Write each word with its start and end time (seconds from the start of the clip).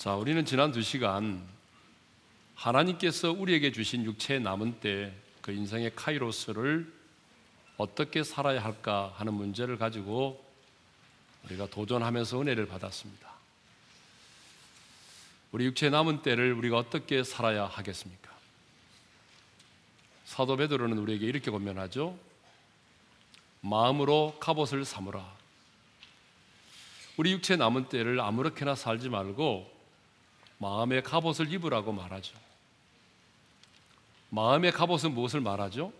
자, 0.00 0.14
우리는 0.14 0.42
지난 0.46 0.72
두 0.72 0.80
시간 0.80 1.46
하나님께서 2.54 3.32
우리에게 3.32 3.70
주신 3.70 4.02
육체의 4.06 4.40
남은 4.40 4.80
때 4.80 5.12
그 5.42 5.52
인생의 5.52 5.92
카이로스를 5.94 6.90
어떻게 7.76 8.22
살아야 8.22 8.64
할까 8.64 9.12
하는 9.16 9.34
문제를 9.34 9.76
가지고 9.76 10.42
우리가 11.44 11.66
도전하면서 11.66 12.40
은혜를 12.40 12.66
받았습니다. 12.66 13.30
우리 15.52 15.66
육체의 15.66 15.90
남은 15.90 16.22
때를 16.22 16.54
우리가 16.54 16.78
어떻게 16.78 17.22
살아야 17.22 17.66
하겠습니까? 17.66 18.30
사도 20.24 20.56
베드로는 20.56 20.96
우리에게 20.96 21.26
이렇게 21.26 21.50
권면하죠. 21.50 22.18
마음으로 23.60 24.38
갑옷을 24.40 24.86
삼으라. 24.86 25.30
우리 27.18 27.32
육체 27.32 27.56
남은 27.56 27.90
때를 27.90 28.18
아무렇게나 28.18 28.74
살지 28.74 29.10
말고 29.10 29.79
마음의 30.60 31.02
갑옷을 31.02 31.50
입으라고 31.52 31.90
말하죠. 31.92 32.36
마음의 34.28 34.72
갑옷은 34.72 35.12
무엇을 35.12 35.40
말하죠? 35.40 35.92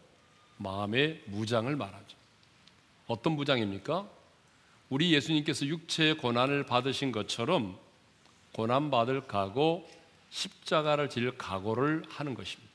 마음의 0.58 1.22
무장을 1.26 1.74
말하죠. 1.74 2.16
어떤 3.06 3.32
무장입니까? 3.32 4.06
우리 4.90 5.14
예수님께서 5.14 5.64
육체의 5.64 6.18
고난을 6.18 6.66
받으신 6.66 7.10
것처럼 7.10 7.78
고난 8.52 8.90
받을 8.90 9.26
각오, 9.26 9.88
십자가를 10.28 11.08
질 11.08 11.36
각오를 11.38 12.04
하는 12.08 12.34
것입니다. 12.34 12.70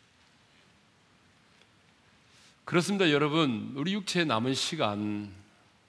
그렇습니다, 2.66 3.12
여러분. 3.12 3.74
우리 3.76 3.94
육체에 3.94 4.26
남은 4.26 4.56
시간 4.56 5.32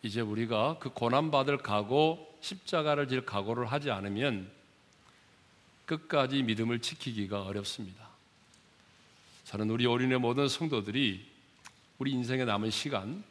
이제 0.02 0.20
우리가 0.20 0.76
그 0.78 0.90
고난 0.90 1.30
받을 1.30 1.56
각오, 1.56 2.18
십자가를 2.42 3.08
질 3.08 3.24
각오를 3.24 3.72
하지 3.72 3.90
않으면 3.90 4.55
끝까지 5.86 6.42
믿음을 6.42 6.80
지키기가 6.80 7.42
어렵습니다. 7.42 8.08
저는 9.44 9.70
우리 9.70 9.86
어린의 9.86 10.18
모든 10.18 10.48
성도들이 10.48 11.26
우리 11.98 12.10
인생에 12.10 12.44
남은 12.44 12.70
시간 12.70 13.24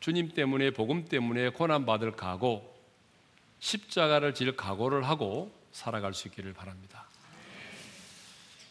주님 0.00 0.30
때문에 0.30 0.70
복음 0.70 1.04
때문에 1.04 1.50
고난 1.50 1.86
받을 1.86 2.12
각오 2.12 2.74
십자가를 3.60 4.34
질 4.34 4.56
각오를 4.56 5.06
하고 5.06 5.52
살아갈 5.72 6.14
수 6.14 6.28
있기를 6.28 6.52
바랍니다. 6.52 7.06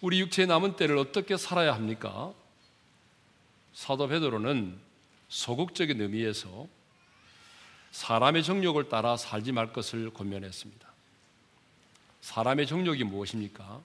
우리 0.02 0.19
육체의 0.19 0.47
남은 0.47 0.75
때를 0.75 0.97
어떻게 0.97 1.38
살아야 1.38 1.73
합니까? 1.73 2.34
사도 3.73 4.08
베드로는 4.08 4.80
소극적인 5.30 6.02
의미에서 6.02 6.67
사람의 7.92 8.44
정욕을 8.44 8.90
따라 8.90 9.17
살지 9.17 9.52
말 9.52 9.72
것을 9.72 10.12
권면했습니다. 10.12 10.94
사람의 12.26 12.66
정욕이 12.66 13.04
무엇입니까? 13.04 13.81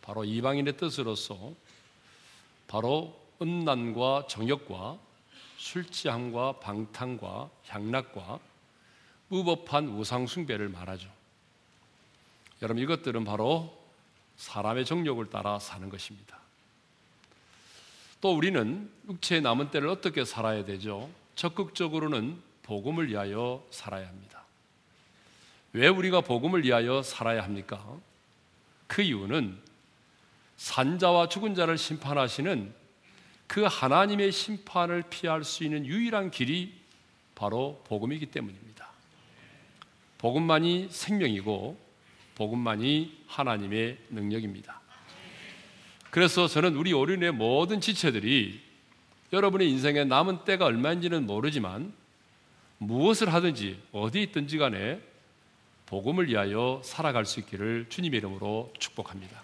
바로 0.00 0.24
이방인의 0.24 0.76
뜻으로서 0.76 1.54
바로 2.68 3.20
음란과 3.42 4.28
정욕과 4.28 4.96
술 5.58 5.84
취함과 5.84 6.60
방탕과 6.60 7.50
향락과 7.66 8.38
무법한 9.26 9.88
우상 9.88 10.28
숭배를 10.28 10.68
말하죠. 10.68 11.10
여러분 12.62 12.80
이것들은 12.80 13.24
바로 13.24 13.76
사람의 14.36 14.84
정욕을 14.84 15.30
따라 15.30 15.58
사는 15.58 15.88
것입니다. 15.88 16.38
또 18.20 18.36
우리는 18.36 18.88
육체의 19.08 19.42
남은 19.42 19.72
때를 19.72 19.88
어떻게 19.88 20.24
살아야 20.24 20.64
되죠? 20.64 21.10
적극적으로는 21.34 22.40
복음을 22.62 23.08
위하여 23.08 23.66
살아야 23.72 24.06
합니다. 24.06 24.43
왜 25.74 25.88
우리가 25.88 26.20
복음을 26.20 26.64
위하여 26.64 27.02
살아야 27.02 27.42
합니까? 27.42 27.84
그 28.86 29.02
이유는 29.02 29.58
산자와 30.56 31.28
죽은 31.28 31.56
자를 31.56 31.76
심판하시는 31.76 32.72
그 33.48 33.64
하나님의 33.64 34.30
심판을 34.30 35.02
피할 35.10 35.42
수 35.42 35.64
있는 35.64 35.84
유일한 35.84 36.30
길이 36.30 36.72
바로 37.34 37.82
복음이기 37.88 38.26
때문입니다. 38.26 38.88
복음만이 40.18 40.88
생명이고 40.90 41.76
복음만이 42.36 43.24
하나님의 43.26 43.98
능력입니다. 44.10 44.80
그래서 46.10 46.46
저는 46.46 46.76
우리 46.76 46.92
어린의 46.92 47.32
모든 47.32 47.80
지체들이 47.80 48.60
여러분의 49.32 49.68
인생에 49.70 50.04
남은 50.04 50.44
때가 50.44 50.66
얼마인지는 50.66 51.26
모르지만 51.26 51.92
무엇을 52.78 53.32
하든지 53.32 53.82
어디 53.90 54.22
있든지 54.22 54.58
간에 54.58 55.13
복음을 55.94 56.26
위하여 56.26 56.80
살아갈 56.82 57.24
수 57.24 57.38
있기를 57.38 57.86
주님의 57.88 58.18
이름으로 58.18 58.72
축복합니다. 58.80 59.40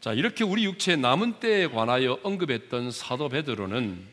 자, 0.00 0.12
이렇게 0.12 0.42
우리 0.42 0.64
육체의 0.64 0.98
남은 0.98 1.34
때에 1.34 1.68
관하여 1.68 2.18
언급했던 2.24 2.90
사도 2.90 3.28
베드로는 3.28 4.04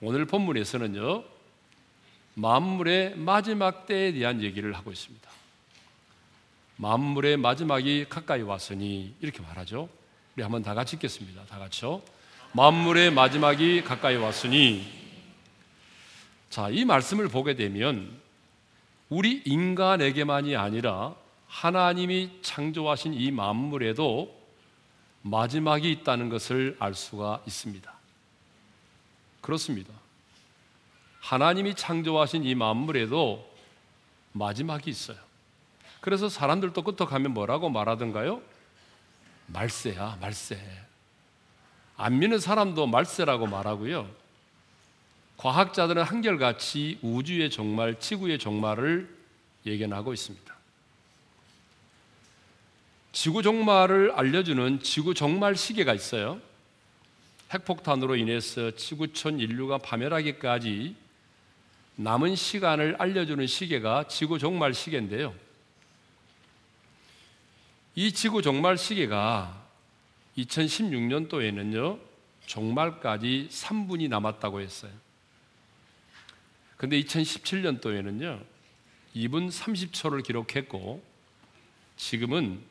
오늘 0.00 0.26
본문에서는요, 0.26 1.24
만물의 2.34 3.16
마지막 3.16 3.86
때에 3.86 4.12
대한 4.12 4.42
얘기를 4.42 4.72
하고 4.74 4.92
있습니다. 4.92 5.28
만물의 6.76 7.36
마지막이 7.36 8.06
가까이 8.08 8.42
왔으니 8.42 9.12
이렇게 9.20 9.42
말하죠. 9.42 9.88
우리 10.36 10.44
한번 10.44 10.62
다 10.62 10.74
같이 10.74 10.94
읽겠습니다. 10.94 11.46
다 11.46 11.58
같이요. 11.58 12.00
만물의 12.52 13.10
마지막이 13.10 13.82
가까이 13.82 14.14
왔으니 14.14 14.86
자, 16.48 16.68
이 16.70 16.84
말씀을 16.84 17.26
보게 17.26 17.56
되면 17.56 18.27
우리 19.08 19.42
인간에게만이 19.44 20.56
아니라 20.56 21.14
하나님이 21.46 22.40
창조하신 22.42 23.14
이 23.14 23.30
만물에도 23.30 24.36
마지막이 25.22 25.90
있다는 25.90 26.28
것을 26.28 26.76
알 26.78 26.94
수가 26.94 27.42
있습니다. 27.46 27.92
그렇습니다. 29.40 29.92
하나님이 31.20 31.74
창조하신 31.74 32.44
이 32.44 32.54
만물에도 32.54 33.48
마지막이 34.32 34.90
있어요. 34.90 35.16
그래서 36.00 36.28
사람들도 36.28 36.82
끄떡하면 36.82 37.32
뭐라고 37.34 37.70
말하던가요? 37.70 38.40
말세야, 39.46 40.18
말세. 40.20 40.58
안 41.96 42.18
믿는 42.18 42.38
사람도 42.38 42.86
말세라고 42.86 43.46
말하고요. 43.46 44.08
과학자들은 45.38 46.02
한결같이 46.02 46.98
우주의 47.00 47.48
종말, 47.48 47.98
지구의 48.00 48.38
종말을 48.40 49.08
예견하고 49.64 50.12
있습니다. 50.12 50.54
지구 53.12 53.42
종말을 53.42 54.12
알려주는 54.12 54.82
지구 54.82 55.14
종말 55.14 55.56
시계가 55.56 55.94
있어요. 55.94 56.40
핵폭탄으로 57.52 58.16
인해서 58.16 58.72
지구촌 58.72 59.38
인류가 59.38 59.78
파멸하기까지 59.78 60.96
남은 61.96 62.34
시간을 62.34 62.96
알려주는 62.98 63.46
시계가 63.46 64.08
지구 64.08 64.40
종말 64.40 64.74
시계인데요. 64.74 65.34
이 67.94 68.12
지구 68.12 68.42
종말 68.42 68.76
시계가 68.76 69.66
2016년도에는요, 70.36 71.98
종말까지 72.46 73.48
3분이 73.50 74.08
남았다고 74.08 74.60
했어요. 74.60 75.07
근데 76.78 76.98
2017년도에는요, 77.02 78.42
2분 79.14 79.50
30초를 79.50 80.24
기록했고, 80.24 81.02
지금은 81.96 82.62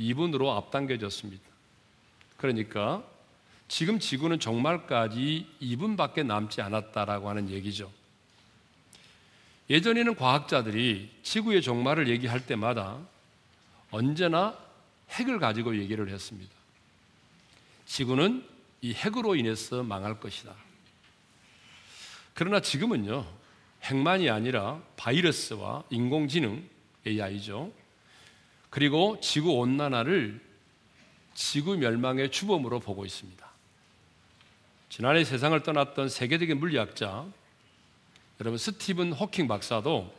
2분으로 0.00 0.56
앞당겨졌습니다. 0.56 1.44
그러니까 2.38 3.04
지금 3.68 4.00
지구는 4.00 4.40
종말까지 4.40 5.46
2분밖에 5.60 6.24
남지 6.24 6.62
않았다라고 6.62 7.28
하는 7.28 7.50
얘기죠. 7.50 7.92
예전에는 9.68 10.16
과학자들이 10.16 11.10
지구의 11.22 11.62
종말을 11.62 12.08
얘기할 12.08 12.46
때마다 12.46 12.98
언제나 13.90 14.58
핵을 15.10 15.38
가지고 15.38 15.76
얘기를 15.76 16.08
했습니다. 16.08 16.52
지구는 17.86 18.44
이 18.80 18.94
핵으로 18.94 19.36
인해서 19.36 19.82
망할 19.82 20.18
것이다. 20.18 20.54
그러나 22.32 22.60
지금은요, 22.60 23.39
핵만이 23.82 24.30
아니라 24.30 24.80
바이러스와 24.96 25.84
인공지능, 25.90 26.68
AI죠. 27.06 27.72
그리고 28.68 29.18
지구 29.20 29.52
온난화를 29.52 30.40
지구 31.34 31.76
멸망의 31.76 32.30
주범으로 32.30 32.80
보고 32.80 33.04
있습니다. 33.04 33.48
지난해 34.88 35.24
세상을 35.24 35.60
떠났던 35.62 36.08
세계적인 36.08 36.58
물리학자 36.58 37.24
여러분 38.40 38.58
스티븐 38.58 39.12
호킹 39.12 39.48
박사도 39.48 40.12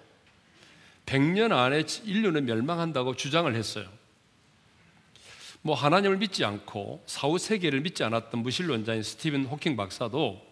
100년 1.06 1.52
안에 1.52 1.84
인류는 2.06 2.46
멸망한다고 2.46 3.16
주장을 3.16 3.54
했어요. 3.54 3.90
뭐 5.62 5.76
하나님을 5.76 6.18
믿지 6.18 6.44
않고 6.44 7.04
사후 7.06 7.38
세계를 7.38 7.82
믿지 7.82 8.04
않았던 8.04 8.42
무신론자인 8.42 9.04
스티븐 9.04 9.46
호킹 9.46 9.76
박사도 9.76 10.51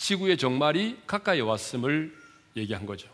지구의 0.00 0.38
종말이 0.38 0.98
가까이 1.06 1.42
왔음을 1.42 2.16
얘기한 2.56 2.86
거죠. 2.86 3.06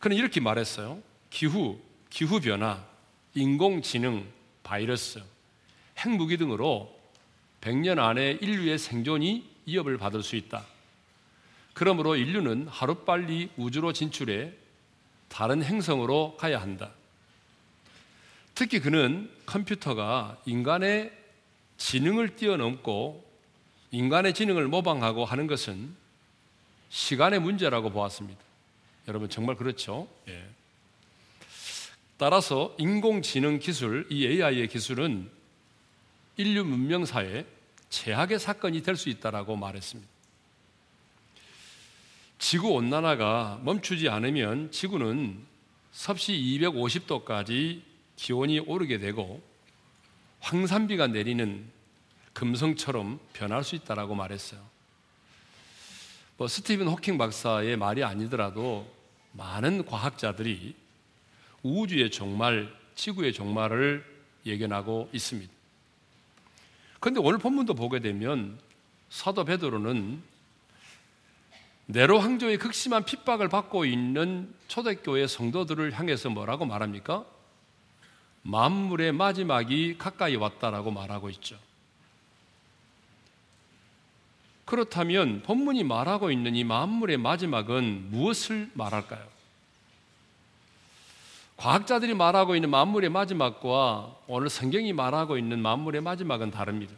그는 0.00 0.16
이렇게 0.16 0.40
말했어요. 0.40 1.00
기후, 1.30 1.80
기후 2.10 2.40
변화, 2.40 2.84
인공지능, 3.34 4.26
바이러스, 4.64 5.22
핵무기 5.96 6.38
등으로 6.38 6.92
100년 7.60 8.00
안에 8.00 8.38
인류의 8.40 8.78
생존이 8.78 9.48
위협을 9.66 9.96
받을 9.96 10.24
수 10.24 10.34
있다. 10.34 10.66
그러므로 11.72 12.16
인류는 12.16 12.66
하루빨리 12.66 13.50
우주로 13.56 13.92
진출해 13.92 14.52
다른 15.28 15.62
행성으로 15.62 16.36
가야 16.36 16.60
한다. 16.60 16.90
특히 18.56 18.80
그는 18.80 19.30
컴퓨터가 19.46 20.42
인간의 20.46 21.12
지능을 21.76 22.34
뛰어넘고 22.34 23.27
인간의 23.90 24.34
지능을 24.34 24.68
모방하고 24.68 25.24
하는 25.24 25.46
것은 25.46 25.94
시간의 26.90 27.40
문제라고 27.40 27.90
보았습니다. 27.90 28.40
여러분 29.08 29.28
정말 29.30 29.56
그렇죠? 29.56 30.08
예. 30.28 30.44
따라서 32.16 32.74
인공지능 32.78 33.58
기술, 33.58 34.06
이 34.10 34.26
AI의 34.26 34.68
기술은 34.68 35.30
인류 36.36 36.64
문명사에 36.64 37.46
최악의 37.90 38.38
사건이 38.38 38.82
될 38.82 38.96
수 38.96 39.08
있다라고 39.08 39.56
말했습니다. 39.56 40.10
지구 42.38 42.70
온난화가 42.72 43.60
멈추지 43.64 44.08
않으면 44.08 44.70
지구는 44.70 45.44
섭씨 45.92 46.32
250도까지 46.32 47.82
기온이 48.16 48.60
오르게 48.60 48.98
되고 48.98 49.42
황산비가 50.40 51.08
내리는 51.08 51.68
금성처럼 52.38 53.18
변할 53.32 53.64
수 53.64 53.74
있다라고 53.74 54.14
말했어요. 54.14 54.60
뭐 56.36 56.46
스티븐 56.46 56.86
호킹 56.86 57.18
박사의 57.18 57.76
말이 57.76 58.04
아니더라도 58.04 58.88
많은 59.32 59.84
과학자들이 59.84 60.76
우주의 61.64 62.08
종말, 62.12 62.72
지구의 62.94 63.32
종말을 63.32 64.04
예견하고 64.46 65.08
있습니다. 65.12 65.52
그런데 67.00 67.20
오늘 67.20 67.40
본문도 67.40 67.74
보게 67.74 67.98
되면 67.98 68.60
사도 69.10 69.44
베드로는 69.44 70.22
네로 71.86 72.20
황조의 72.20 72.58
극심한 72.58 73.04
핍박을 73.04 73.48
받고 73.48 73.84
있는 73.84 74.54
초대교회 74.68 75.26
성도들을 75.26 75.98
향해서 75.98 76.30
뭐라고 76.30 76.66
말합니까? 76.66 77.26
만물의 78.42 79.10
마지막이 79.10 79.98
가까이 79.98 80.36
왔다라고 80.36 80.92
말하고 80.92 81.30
있죠. 81.30 81.58
그렇다면 84.68 85.40
본문이 85.44 85.82
말하고 85.82 86.30
있는 86.30 86.54
이 86.54 86.62
만물의 86.62 87.16
마지막은 87.16 88.10
무엇을 88.10 88.70
말할까요? 88.74 89.26
과학자들이 91.56 92.12
말하고 92.12 92.54
있는 92.54 92.68
만물의 92.68 93.08
마지막과 93.08 94.14
오늘 94.26 94.50
성경이 94.50 94.92
말하고 94.92 95.38
있는 95.38 95.60
만물의 95.60 96.02
마지막은 96.02 96.50
다릅니다. 96.50 96.92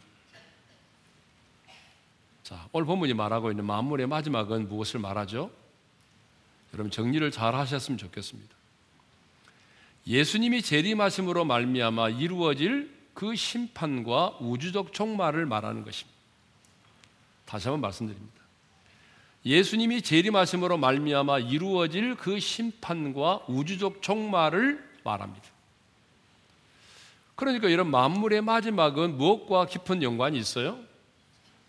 자, 2.43 2.67
오늘 2.73 2.85
본문이 2.85 3.13
말하고 3.13 3.51
있는 3.51 3.65
만물의 3.65 4.05
마지막은 4.05 4.67
무엇을 4.67 4.99
말하죠? 4.99 5.49
여러분 6.73 6.91
정리를 6.91 7.31
잘 7.31 7.55
하셨으면 7.55 7.97
좋겠습니다. 7.97 8.53
예수님이 10.07 10.61
재림하심으로 10.61 11.45
말미암아 11.45 12.09
이루어질 12.09 12.93
그 13.13 13.33
심판과 13.33 14.39
우주적 14.41 14.91
종말을 14.91 15.45
말하는 15.45 15.85
것입니다. 15.85 16.10
다시 17.51 17.67
한번 17.67 17.81
말씀드립니다. 17.81 18.41
예수님이 19.45 20.01
재림하심으로 20.03 20.77
말미암아 20.77 21.39
이루어질 21.39 22.15
그 22.15 22.39
심판과 22.39 23.43
우주적 23.49 24.01
종말을 24.01 24.81
말합니다. 25.03 25.45
그러니까 27.35 27.67
이런 27.67 27.91
만물의 27.91 28.41
마지막은 28.41 29.17
무엇과 29.17 29.65
깊은 29.65 30.01
연관이 30.01 30.39
있어요? 30.39 30.79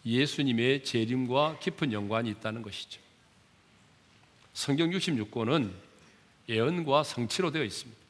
예수님의 0.06 0.84
재림과 0.84 1.58
깊은 1.58 1.92
연관이 1.92 2.30
있다는 2.30 2.62
것이죠. 2.62 3.00
성경 4.54 4.90
66권은 4.90 5.72
예언과 6.48 7.02
성취로 7.02 7.50
되어 7.50 7.64
있습니다. 7.64 8.00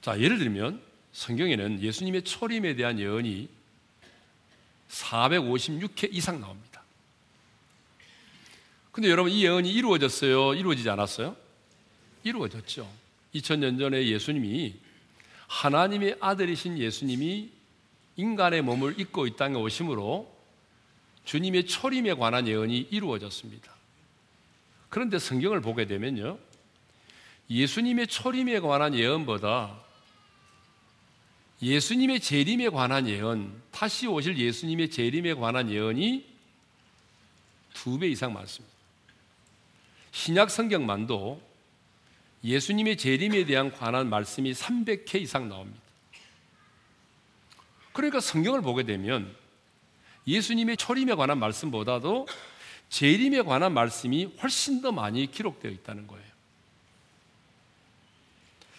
자, 0.00 0.18
예를 0.18 0.38
들면 0.38 0.82
성경에는 1.12 1.82
예수님의 1.82 2.22
초림에 2.24 2.74
대한 2.74 2.98
예언이 2.98 3.55
456회 4.88 6.12
이상 6.12 6.40
나옵니다. 6.40 6.82
근데 8.92 9.10
여러분 9.10 9.30
이 9.30 9.44
예언이 9.44 9.70
이루어졌어요? 9.70 10.54
이루어지지 10.54 10.88
않았어요? 10.88 11.36
이루어졌죠. 12.24 12.90
2000년 13.34 13.78
전에 13.78 14.06
예수님이 14.06 14.74
하나님의 15.48 16.16
아들이신 16.20 16.78
예수님이 16.78 17.50
인간의 18.16 18.62
몸을 18.62 18.98
입고 18.98 19.26
이 19.26 19.36
땅에 19.36 19.56
오심으로 19.56 20.34
주님의 21.24 21.66
초림에 21.66 22.14
관한 22.14 22.48
예언이 22.48 22.88
이루어졌습니다. 22.90 23.70
그런데 24.88 25.18
성경을 25.18 25.60
보게 25.60 25.86
되면요. 25.86 26.38
예수님의 27.50 28.06
초림에 28.06 28.60
관한 28.60 28.94
예언보다 28.94 29.85
예수님의 31.62 32.20
재림에 32.20 32.68
관한 32.68 33.08
예언, 33.08 33.62
다시 33.70 34.06
오실 34.06 34.36
예수님의 34.38 34.90
재림에 34.90 35.34
관한 35.34 35.70
예언이 35.70 36.36
두 37.74 37.98
배 37.98 38.08
이상 38.08 38.32
많습니다. 38.32 38.74
신약 40.12 40.50
성경만도 40.50 41.40
예수님의 42.42 42.96
재림에 42.96 43.44
대한 43.44 43.70
관한 43.72 44.08
말씀이 44.08 44.52
300회 44.52 45.20
이상 45.20 45.48
나옵니다. 45.48 45.80
그러니까 47.92 48.20
성경을 48.20 48.62
보게 48.62 48.82
되면 48.82 49.34
예수님의 50.26 50.76
초림에 50.76 51.14
관한 51.14 51.38
말씀보다도 51.38 52.26
재림에 52.88 53.42
관한 53.42 53.72
말씀이 53.72 54.24
훨씬 54.42 54.80
더 54.80 54.92
많이 54.92 55.30
기록되어 55.30 55.70
있다는 55.70 56.06
거예요. 56.06 56.26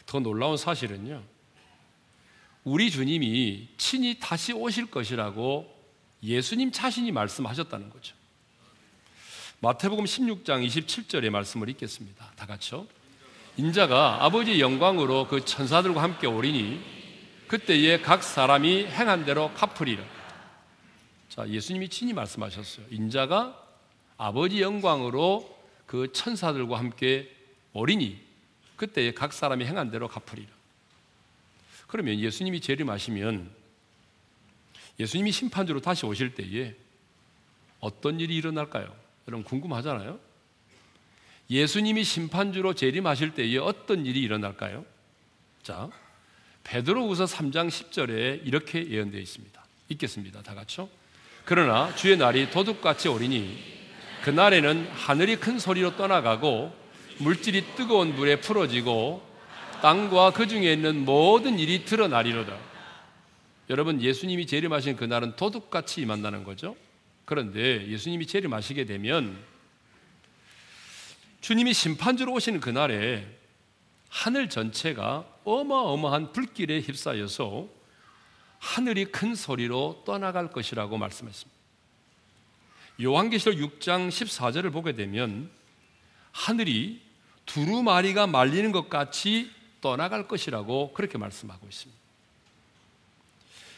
더 0.06 0.20
놀라운 0.20 0.58
사실은요. 0.58 1.24
우리 2.68 2.92
주님이 2.92 3.70
친히 3.78 4.20
다시 4.20 4.52
오실 4.52 4.88
것이라고 4.88 5.74
예수님 6.22 6.74
자신이 6.74 7.14
말씀하셨다는 7.14 7.90
거죠. 7.90 8.14
마태복음 9.62 10.04
16장 10.04 10.68
27절의 10.68 11.30
말씀을 11.30 11.70
읽겠습니다. 11.70 12.34
다 12.36 12.46
같이요. 12.46 12.86
인자가 13.56 14.26
아버지의 14.26 14.60
영광으로 14.60 15.30
그 15.30 15.46
천사들과 15.46 16.04
함께 16.04 16.28
오리니 16.28 16.82
그때에 17.48 18.02
각 18.02 18.22
사람이 18.22 18.88
행한 18.88 19.24
대로 19.24 19.50
갚으리라. 19.54 20.04
자, 21.30 21.48
예수님이 21.48 21.88
친히 21.88 22.12
말씀하셨어요. 22.12 22.88
인자가 22.92 23.66
아버지 24.18 24.62
영광으로 24.62 25.58
그 25.86 26.12
천사들과 26.12 26.78
함께 26.78 27.34
오리니 27.72 28.20
그때에 28.76 29.14
각 29.14 29.32
사람이 29.32 29.64
행한 29.64 29.90
대로 29.90 30.10
갚으리라. 30.10 30.57
그러면 31.88 32.20
예수님이 32.20 32.60
재림하시면 32.62 33.50
예수님이 35.00 35.32
심판주로 35.32 35.80
다시 35.80 36.06
오실 36.06 36.34
때에 36.36 36.76
어떤 37.80 38.20
일이 38.20 38.36
일어날까요? 38.36 38.94
여러분 39.28 39.44
궁금하잖아요. 39.44 40.20
예수님이 41.50 42.04
심판주로 42.04 42.74
재림하실 42.74 43.34
때에 43.34 43.58
어떤 43.58 44.06
일이 44.06 44.22
일어날까요? 44.22 44.86
자, 45.64 45.90
베드로후서 46.64 47.26
3장 47.26 47.70
10절에 47.70 48.46
이렇게 48.46 48.90
예언되어 48.90 49.22
있습니다. 49.22 49.66
읽겠습니다. 49.90 50.42
다 50.42 50.54
같이요. 50.54 50.90
그러나 51.46 51.96
주의 51.96 52.18
날이 52.18 52.50
도둑같이 52.52 53.08
오리니 53.08 53.78
그날에는 54.24 54.88
하늘이 54.92 55.38
큰 55.38 55.60
소리로 55.60 55.96
떠나가고 55.96 56.76
물질이 57.20 57.76
뜨거운 57.76 58.16
물에 58.16 58.42
풀어지고 58.42 59.26
땅과 59.82 60.32
그 60.32 60.48
중에 60.48 60.74
있는 60.74 61.06
모든 61.06 61.60
일이 61.60 61.86
드러나리로다. 61.86 62.58
여러분 63.70 64.02
예수님이 64.02 64.48
재림하신 64.48 64.96
그날은 64.96 65.36
도둑같이 65.36 66.02
임한다는 66.02 66.44
거죠. 66.44 66.76
그런데 67.26 67.86
예수님이 67.88 68.26
재림하시게 68.26 68.86
되면 68.86 69.38
주님이 71.42 71.74
심판주로 71.74 72.34
오시는 72.34 72.60
그날에 72.60 73.28
하늘 74.10 74.50
전체가 74.50 75.26
어마어마한 75.44 76.32
불길에 76.32 76.80
휩싸여서 76.80 77.68
하늘이 78.60 79.06
큰 79.06 79.36
소리로 79.36 80.04
떠나갈 80.06 80.50
것이라고 80.50 80.98
말씀했습니다. 80.98 81.58
요한계시록 83.04 83.80
6장 83.80 84.10
14절을 84.10 84.72
보게 84.72 84.94
되면 84.94 85.52
하늘이 86.32 87.02
두루마리가 87.46 88.28
말리는 88.28 88.72
것 88.72 88.90
같이 88.90 89.52
떠나갈 89.88 90.28
것이라고 90.28 90.92
그렇게 90.92 91.18
말씀하고 91.18 91.66
있습니다. 91.66 92.02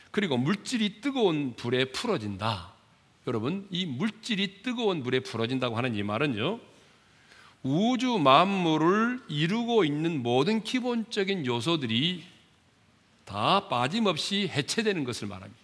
그리고 0.10 0.38
물질이 0.38 1.02
뜨거운 1.02 1.56
불에 1.56 1.86
풀어진다. 1.86 2.74
여러분, 3.28 3.68
이 3.70 3.86
물질이 3.86 4.64
뜨거운 4.64 5.04
물에 5.04 5.20
풀어진다고 5.20 5.78
하는 5.78 5.94
이 5.94 6.02
말은요, 6.02 6.60
우주 7.62 8.18
만물을 8.18 9.22
이루고 9.28 9.84
있는 9.84 10.24
모든 10.24 10.64
기본적인 10.64 11.46
요소들이 11.46 12.24
다 13.26 13.68
빠짐없이 13.68 14.48
해체되는 14.48 15.04
것을 15.04 15.28
말합니다. 15.28 15.62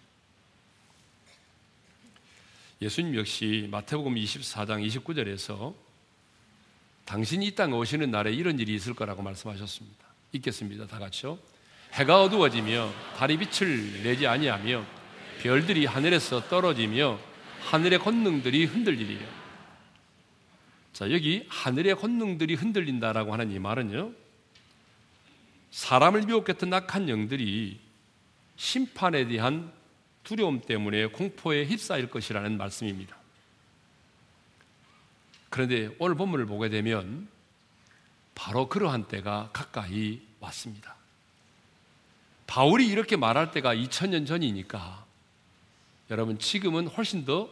예수님 2.82 3.16
역시 3.16 3.66
마태복음 3.72 4.14
24장 4.14 4.86
29절에서 4.86 5.74
당신이 7.04 7.46
이 7.46 7.54
땅에 7.56 7.72
오시는 7.72 8.12
날에 8.12 8.32
이런 8.32 8.60
일이 8.60 8.74
있을 8.74 8.94
거라고 8.94 9.22
말씀하셨습니다. 9.22 10.05
읽겠습니다. 10.32 10.86
다 10.86 10.98
같이요. 10.98 11.38
해가 11.92 12.22
어두워지며 12.22 12.92
달이 13.16 13.38
빛을 13.38 14.02
내지 14.02 14.26
아니하며 14.26 14.84
별들이 15.40 15.86
하늘에서 15.86 16.48
떨어지며 16.48 17.18
하늘의 17.60 17.98
권능들이 17.98 18.64
흔들리리요. 18.66 19.46
자, 20.92 21.10
여기 21.10 21.46
하늘의 21.48 21.96
권능들이 21.96 22.54
흔들린다라고 22.54 23.32
하는 23.32 23.50
이 23.50 23.58
말은요. 23.58 24.12
사람을 25.70 26.22
미혹했던 26.22 26.72
악한 26.72 27.08
영들이 27.08 27.78
심판에 28.56 29.26
대한 29.28 29.72
두려움 30.24 30.60
때문에 30.60 31.06
공포에 31.06 31.66
휩싸일 31.66 32.08
것이라는 32.08 32.56
말씀입니다. 32.56 33.16
그런데 35.50 35.94
오늘 35.98 36.16
본문을 36.16 36.46
보게 36.46 36.68
되면 36.68 37.28
바로 38.36 38.68
그러한 38.68 39.08
때가 39.08 39.50
가까이 39.52 40.20
왔습니다. 40.38 40.94
바울이 42.46 42.86
이렇게 42.86 43.16
말할 43.16 43.50
때가 43.50 43.74
2000년 43.74 44.24
전이니까 44.24 45.04
여러분 46.10 46.38
지금은 46.38 46.86
훨씬 46.86 47.24
더 47.24 47.50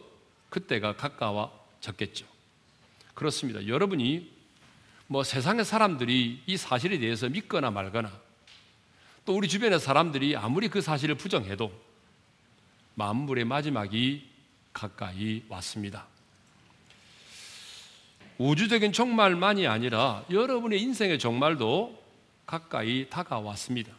그때가 0.49 0.95
가까워졌겠죠. 0.95 2.25
그렇습니다. 3.13 3.67
여러분이 3.67 4.31
뭐 5.07 5.23
세상의 5.23 5.65
사람들이 5.65 6.43
이 6.45 6.55
사실에 6.55 6.97
대해서 6.99 7.27
믿거나 7.27 7.71
말거나 7.71 8.11
또 9.25 9.35
우리 9.35 9.49
주변의 9.49 9.79
사람들이 9.79 10.37
아무리 10.37 10.69
그 10.69 10.81
사실을 10.81 11.15
부정해도 11.15 11.73
만물의 12.93 13.43
마지막이 13.43 14.29
가까이 14.71 15.43
왔습니다. 15.49 16.07
우주적인 18.37 18.91
종말만이 18.91 19.67
아니라 19.67 20.25
여러분의 20.29 20.81
인생의 20.81 21.19
종말도 21.19 22.03
가까이 22.45 23.07
다가왔습니다. 23.09 23.93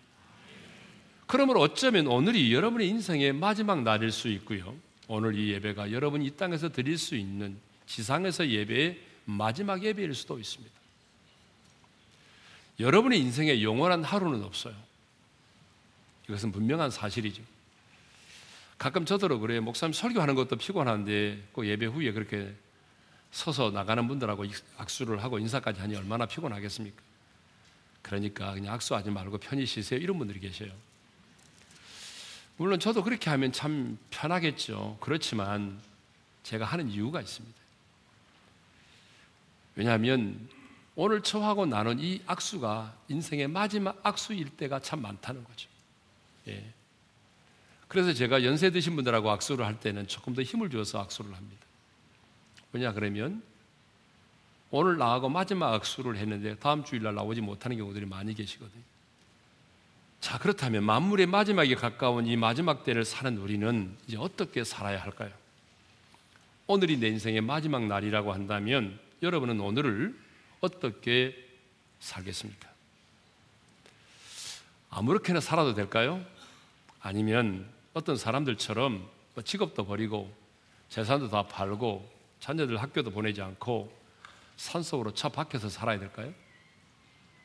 그러므로 1.26 1.61
어쩌면 1.61 2.07
오늘이 2.07 2.55
여러분의 2.55 2.88
인생의 2.88 3.33
마지막 3.33 3.83
날일 3.83 4.12
수 4.12 4.28
있고요. 4.28 4.75
오늘 5.09 5.37
이 5.37 5.50
예배가 5.52 5.93
여러분이 5.93 6.26
이 6.26 6.31
땅에서 6.33 6.69
드릴 6.69 6.99
수 6.99 7.16
있는 7.16 7.59
지상에서 7.87 8.47
예배의 8.49 9.00
마지막 9.25 9.83
예배일 9.83 10.14
수도 10.14 10.38
있습니다. 10.38 10.75
여러분의 12.78 13.19
인생에 13.21 13.62
영원한 13.62 14.05
하루는 14.05 14.43
없어요. 14.45 14.75
이것은 16.28 16.52
분명한 16.52 16.90
사실이죠. 16.90 17.43
가끔 18.78 19.05
저더러 19.07 19.38
그래요. 19.38 19.62
목사님 19.62 19.93
설교하는 19.95 20.35
것도 20.35 20.57
피곤한데 20.57 21.49
그 21.55 21.66
예배 21.66 21.87
후에 21.87 22.12
그렇게 22.12 22.55
서서 23.37 23.71
나가는 23.71 24.09
분들하고 24.09 24.47
악수를 24.78 25.23
하고 25.23 25.38
인사까지 25.38 25.78
하니 25.78 25.95
얼마나 25.95 26.25
피곤하겠습니까? 26.25 27.02
그러니까 28.00 28.55
그냥 28.55 28.73
악수하지 28.73 29.11
말고 29.11 29.37
편히 29.37 29.66
쉬세요. 29.66 30.00
이런 30.00 30.16
분들이 30.16 30.40
계셔요. 30.40 30.71
물론 32.57 32.81
저도 32.81 33.05
그렇게 33.05 33.28
하면 33.28 33.52
참 33.52 33.99
편하겠죠. 34.09 34.97
그렇지만 35.02 35.78
제가 36.45 36.64
하는 36.64 36.88
이유가 36.88 37.21
있습니다. 37.21 37.59
왜냐하면 39.75 40.49
오늘 40.95 41.21
저하고 41.21 41.66
나눈 41.66 42.00
이 42.00 42.23
악수가 42.26 42.97
인생의 43.09 43.49
마지막 43.49 44.00
악수일 44.02 44.49
때가 44.57 44.81
참 44.81 45.02
많다는 45.02 45.45
거죠. 45.45 45.69
예. 46.49 46.73
그래서 47.87 48.14
제가 48.14 48.45
연세 48.45 48.71
드신 48.71 48.97
분들하고 48.97 49.31
악수를 49.31 49.66
할 49.66 49.78
때는 49.78 50.09
조금 50.09 50.33
더 50.33 50.40
힘을 50.40 50.71
주어서 50.71 51.02
악수를 51.02 51.37
합니다. 51.37 51.66
왜냐 52.76 52.92
그러면 52.92 53.42
오늘 54.71 54.99
나하고 54.99 55.30
마지막 55.30 55.73
악수를 55.73 56.16
했는데 56.18 56.56
다음 56.56 56.85
주일날 56.85 57.14
나오지 57.14 57.40
못하는 57.40 57.78
경우들이 57.78 58.04
많이 58.04 58.35
계시거든요. 58.35 58.83
자, 60.21 60.38
그렇다면 60.38 60.85
만물의 60.85 61.26
마지막에 61.26 61.75
가까운 61.75 62.26
이 62.26 62.37
마지막 62.37 62.85
때를 62.85 63.04
사는 63.04 63.37
우리는 63.38 63.97
이제 64.06 64.18
어떻게 64.18 64.64
살아야 64.64 65.00
할까요? 65.02 65.30
오늘이 66.66 66.99
내 66.99 67.09
인생의 67.09 67.40
마지막 67.40 67.87
날이라고 67.87 68.33
한다면 68.33 68.99
여러분은 69.23 69.61
오늘을 69.61 70.14
어떻게 70.61 71.35
살겠습니까? 72.00 72.68
아무렇게나 74.90 75.40
살아도 75.40 75.75
될까요? 75.75 76.23
아니면 77.00 77.66
어떤 77.95 78.16
사람들처럼 78.16 79.09
뭐 79.35 79.45
직업도 79.45 79.87
버리고 79.87 80.30
재산도 80.90 81.30
다 81.30 81.47
팔고 81.47 82.16
자녀들 82.47 82.81
학교도 82.81 83.11
보내지 83.11 83.43
않고 83.43 83.93
산속으로 84.57 85.15
차 85.15 85.29
밖에서 85.29 85.69
살아야 85.69 85.99
될까요? 85.99 86.33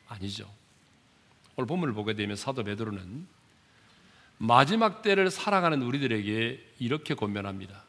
아니죠. 0.06 0.48
오늘 1.56 1.66
본문을 1.66 1.92
보게 1.92 2.14
되면 2.14 2.36
사도 2.36 2.62
베드로는 2.62 3.26
마지막 4.38 5.02
때를 5.02 5.28
살아가는 5.32 5.82
우리들에게 5.82 6.74
이렇게 6.78 7.14
권면합니다. 7.14 7.82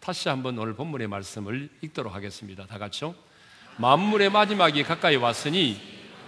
다시 0.00 0.28
한번 0.28 0.58
오늘 0.58 0.74
본문의 0.74 1.08
말씀을 1.08 1.70
읽도록 1.80 2.14
하겠습니다. 2.14 2.66
다 2.66 2.76
같이요. 2.76 3.14
만물의 3.78 4.30
마지막이 4.30 4.82
가까이 4.82 5.16
왔으니 5.16 5.80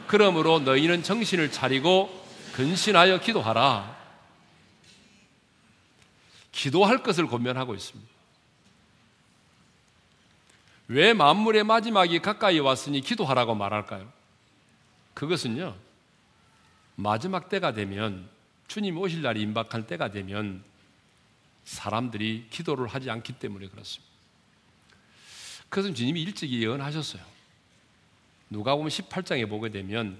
그러므로 0.06 0.60
너희는 0.60 1.02
정신을 1.02 1.50
차리고 1.50 2.08
근신하여 2.54 3.20
기도하라. 3.20 4.00
기도할 6.52 7.02
것을 7.02 7.26
권면하고 7.26 7.74
있습니다. 7.74 8.11
왜 10.88 11.14
만물의 11.14 11.64
마지막이 11.64 12.20
가까이 12.20 12.58
왔으니 12.58 13.00
기도하라고 13.00 13.54
말할까요? 13.54 14.12
그것은요, 15.14 15.76
마지막 16.96 17.48
때가 17.48 17.72
되면, 17.72 18.28
주님 18.68 18.98
오실 18.98 19.22
날이 19.22 19.42
임박할 19.42 19.86
때가 19.86 20.10
되면, 20.10 20.62
사람들이 21.64 22.46
기도를 22.50 22.86
하지 22.86 23.10
않기 23.10 23.34
때문에 23.34 23.68
그렇습니다. 23.68 24.12
그것은 25.68 25.94
주님이 25.94 26.22
일찍이 26.22 26.62
예언하셨어요. 26.62 27.22
누가 28.50 28.74
보면 28.74 28.90
18장에 28.90 29.48
보게 29.48 29.70
되면, 29.70 30.18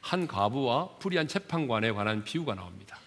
한 0.00 0.26
과부와 0.26 0.96
불의한 0.98 1.28
재판관에 1.28 1.92
관한 1.92 2.24
비유가 2.24 2.54
나옵니다. 2.54 2.98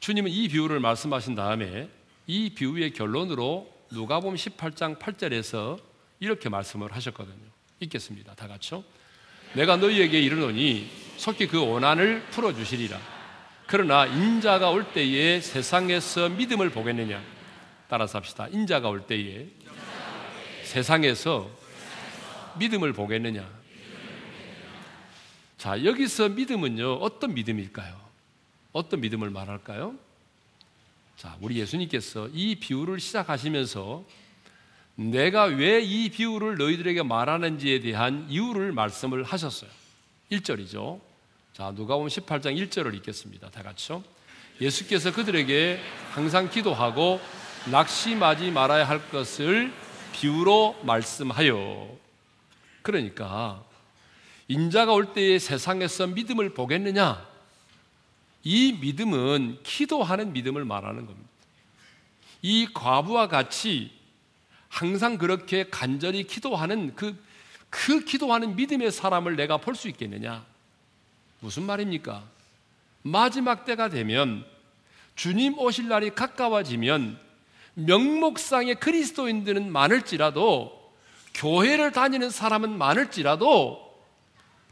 주님은 0.00 0.30
이 0.30 0.48
비유를 0.48 0.80
말씀하신 0.80 1.34
다음에 1.34 1.90
이 2.26 2.50
비유의 2.50 2.92
결론으로 2.92 3.77
누가복음 3.90 4.36
18장 4.36 4.98
8절에서 4.98 5.80
이렇게 6.20 6.48
말씀을 6.48 6.94
하셨거든요. 6.94 7.48
읽겠습니다. 7.80 8.34
다 8.34 8.48
같이요. 8.48 8.84
내가 9.54 9.76
너희에게 9.76 10.20
이르노니 10.20 10.90
속히 11.16 11.46
그 11.48 11.64
원한을 11.64 12.22
풀어 12.30 12.52
주시리라. 12.52 12.98
그러나 13.66 14.06
인자가 14.06 14.70
올 14.70 14.92
때에 14.92 15.40
세상에서 15.40 16.28
믿음을 16.30 16.70
보겠느냐? 16.70 17.22
따라서 17.88 18.18
합시다. 18.18 18.48
인자가 18.48 18.88
올 18.88 19.06
때에 19.06 19.46
세상에서 20.64 21.50
믿음을 22.58 22.92
보겠느냐? 22.92 23.48
자, 25.56 25.84
여기서 25.84 26.28
믿음은요, 26.30 26.94
어떤 26.94 27.34
믿음일까요? 27.34 27.98
어떤 28.72 29.00
믿음을 29.00 29.30
말할까요? 29.30 29.94
자, 31.18 31.36
우리 31.40 31.58
예수님께서 31.58 32.28
이 32.32 32.54
비유를 32.54 33.00
시작하시면서 33.00 34.04
내가 34.94 35.46
왜 35.46 35.82
이 35.82 36.10
비유를 36.10 36.58
너희들에게 36.58 37.02
말하는지에 37.02 37.80
대한 37.80 38.24
이유를 38.28 38.70
말씀을 38.70 39.24
하셨어요. 39.24 39.68
1절이죠. 40.30 41.00
자, 41.52 41.72
누가 41.74 41.96
보면 41.96 42.08
18장 42.08 42.56
1절을 42.56 42.94
읽겠습니다. 42.94 43.50
다 43.50 43.64
같이요. 43.64 44.04
예수께서 44.60 45.12
그들에게 45.12 45.80
항상 46.12 46.48
기도하고 46.50 47.20
낙심하지 47.72 48.52
말아야 48.52 48.88
할 48.88 49.10
것을 49.10 49.72
비유로 50.12 50.82
말씀하여. 50.84 51.96
그러니까 52.82 53.64
인자가 54.46 54.92
올 54.92 55.12
때에 55.14 55.40
세상에서 55.40 56.06
믿음을 56.06 56.54
보겠느냐? 56.54 57.26
이 58.50 58.72
믿음은 58.80 59.58
기도하는 59.62 60.32
믿음을 60.32 60.64
말하는 60.64 61.04
겁니다. 61.04 61.28
이 62.40 62.66
과부와 62.72 63.28
같이 63.28 63.90
항상 64.70 65.18
그렇게 65.18 65.68
간절히 65.68 66.24
기도하는 66.24 66.94
그, 66.94 67.22
그 67.68 68.06
기도하는 68.06 68.56
믿음의 68.56 68.90
사람을 68.90 69.36
내가 69.36 69.58
볼 69.58 69.74
수 69.74 69.86
있겠느냐? 69.88 70.46
무슨 71.40 71.64
말입니까? 71.64 72.24
마지막 73.02 73.66
때가 73.66 73.90
되면 73.90 74.46
주님 75.14 75.58
오실 75.58 75.88
날이 75.88 76.08
가까워지면 76.08 77.20
명목상의 77.74 78.76
그리스도인들은 78.76 79.70
많을지라도 79.70 80.90
교회를 81.34 81.92
다니는 81.92 82.30
사람은 82.30 82.78
많을지라도 82.78 83.94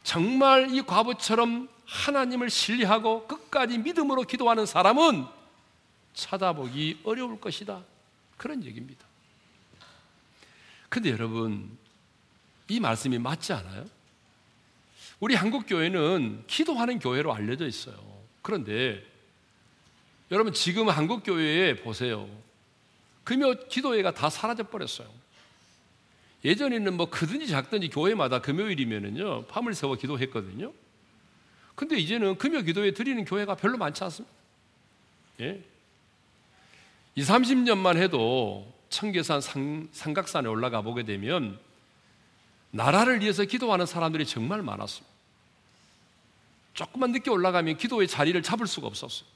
정말 0.03 0.75
이 0.75 0.81
과부처럼 0.81 1.76
하나님을 1.87 2.51
신뢰하고 2.51 3.27
끝까지 3.27 3.79
믿음으로 3.79 4.23
기도하는 4.23 4.67
사람은 4.67 5.27
찾아보기 6.15 7.01
어려울 7.05 7.41
것이다. 7.41 7.83
그런 8.37 8.65
얘기입니다. 8.65 9.05
근데 10.89 11.11
여러분, 11.11 11.77
이 12.69 12.81
말씀이 12.81 13.19
맞지 13.19 13.53
않아요? 13.53 13.87
우리 15.21 15.35
한국 15.35 15.65
교회는 15.67 16.45
기도하는 16.47 16.99
교회로 16.99 17.33
알려져 17.33 17.67
있어요. 17.67 17.97
그런데 18.43 19.05
여러분 20.31 20.53
지금 20.53 20.89
한국 20.89 21.23
교회에 21.25 21.77
보세요. 21.77 22.29
금요 23.25 23.55
기도회가 23.69 24.13
다 24.13 24.29
사라져 24.29 24.65
버렸어요. 24.65 25.09
예전에는 26.45 26.97
뭐 26.97 27.09
크든지 27.09 27.49
작든지 27.49 27.89
교회마다 27.89 28.41
금요일이면은요 28.41 29.47
밤을 29.47 29.75
새워 29.75 29.95
기도했거든요. 29.97 30.73
근데 31.77 31.97
이제는 31.97 32.39
금요 32.39 32.63
기도회 32.63 32.93
드리는 32.93 33.25
교회가 33.25 33.55
별로 33.55 33.77
많지 33.77 34.03
않습니다. 34.03 34.35
예. 35.41 35.63
2, 37.15 37.23
30년만 37.23 37.97
해도 37.99 38.73
청계산 38.89 39.41
상, 39.41 39.89
삼각산에 39.93 40.49
올라가 40.49 40.81
보게 40.81 41.05
되면 41.05 41.59
나라를 42.71 43.21
위해서 43.21 43.45
기도하는 43.45 43.87
사람들이 43.87 44.27
정말 44.27 44.63
많았습니다. 44.63 45.15
조금만 46.75 47.13
늦게 47.13 47.31
올라가면 47.31 47.77
기도의 47.77 48.09
자리를 48.09 48.43
잡을 48.43 48.67
수가 48.67 48.87
없었어요. 48.87 49.29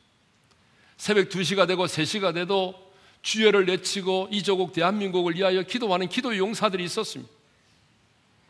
새벽 0.97 1.28
2시가 1.28 1.66
되고 1.66 1.87
3시가 1.87 2.35
돼도 2.35 2.90
주여를 3.23 3.66
내치고 3.66 4.28
이 4.30 4.42
조국 4.42 4.73
대한민국을 4.73 5.37
위하여 5.37 5.62
기도하는 5.62 6.09
기도 6.09 6.37
용사들이 6.37 6.85
있었습니다. 6.85 7.32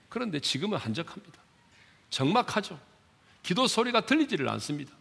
그런데 0.09 0.41
지금은 0.41 0.79
한적합니다. 0.79 1.41
적막하죠. 2.11 2.90
기도 3.43 3.67
소리가 3.67 4.07
들리지를 4.07 4.49
않습니다. 4.49 4.93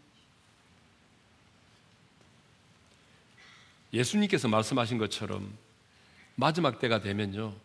예수님께서 3.93 4.47
말씀하신 4.47 4.97
것처럼 4.97 5.51
마지막 6.35 6.79
때가 6.79 7.01
되면요. 7.01 7.55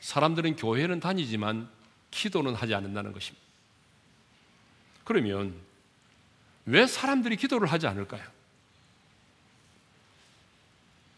사람들은 0.00 0.56
교회는 0.56 1.00
다니지만 1.00 1.68
기도는 2.10 2.54
하지 2.54 2.74
않는다는 2.74 3.12
것입니다. 3.12 3.44
그러면 5.04 5.54
왜 6.66 6.86
사람들이 6.86 7.36
기도를 7.36 7.70
하지 7.70 7.86
않을까요? 7.86 8.22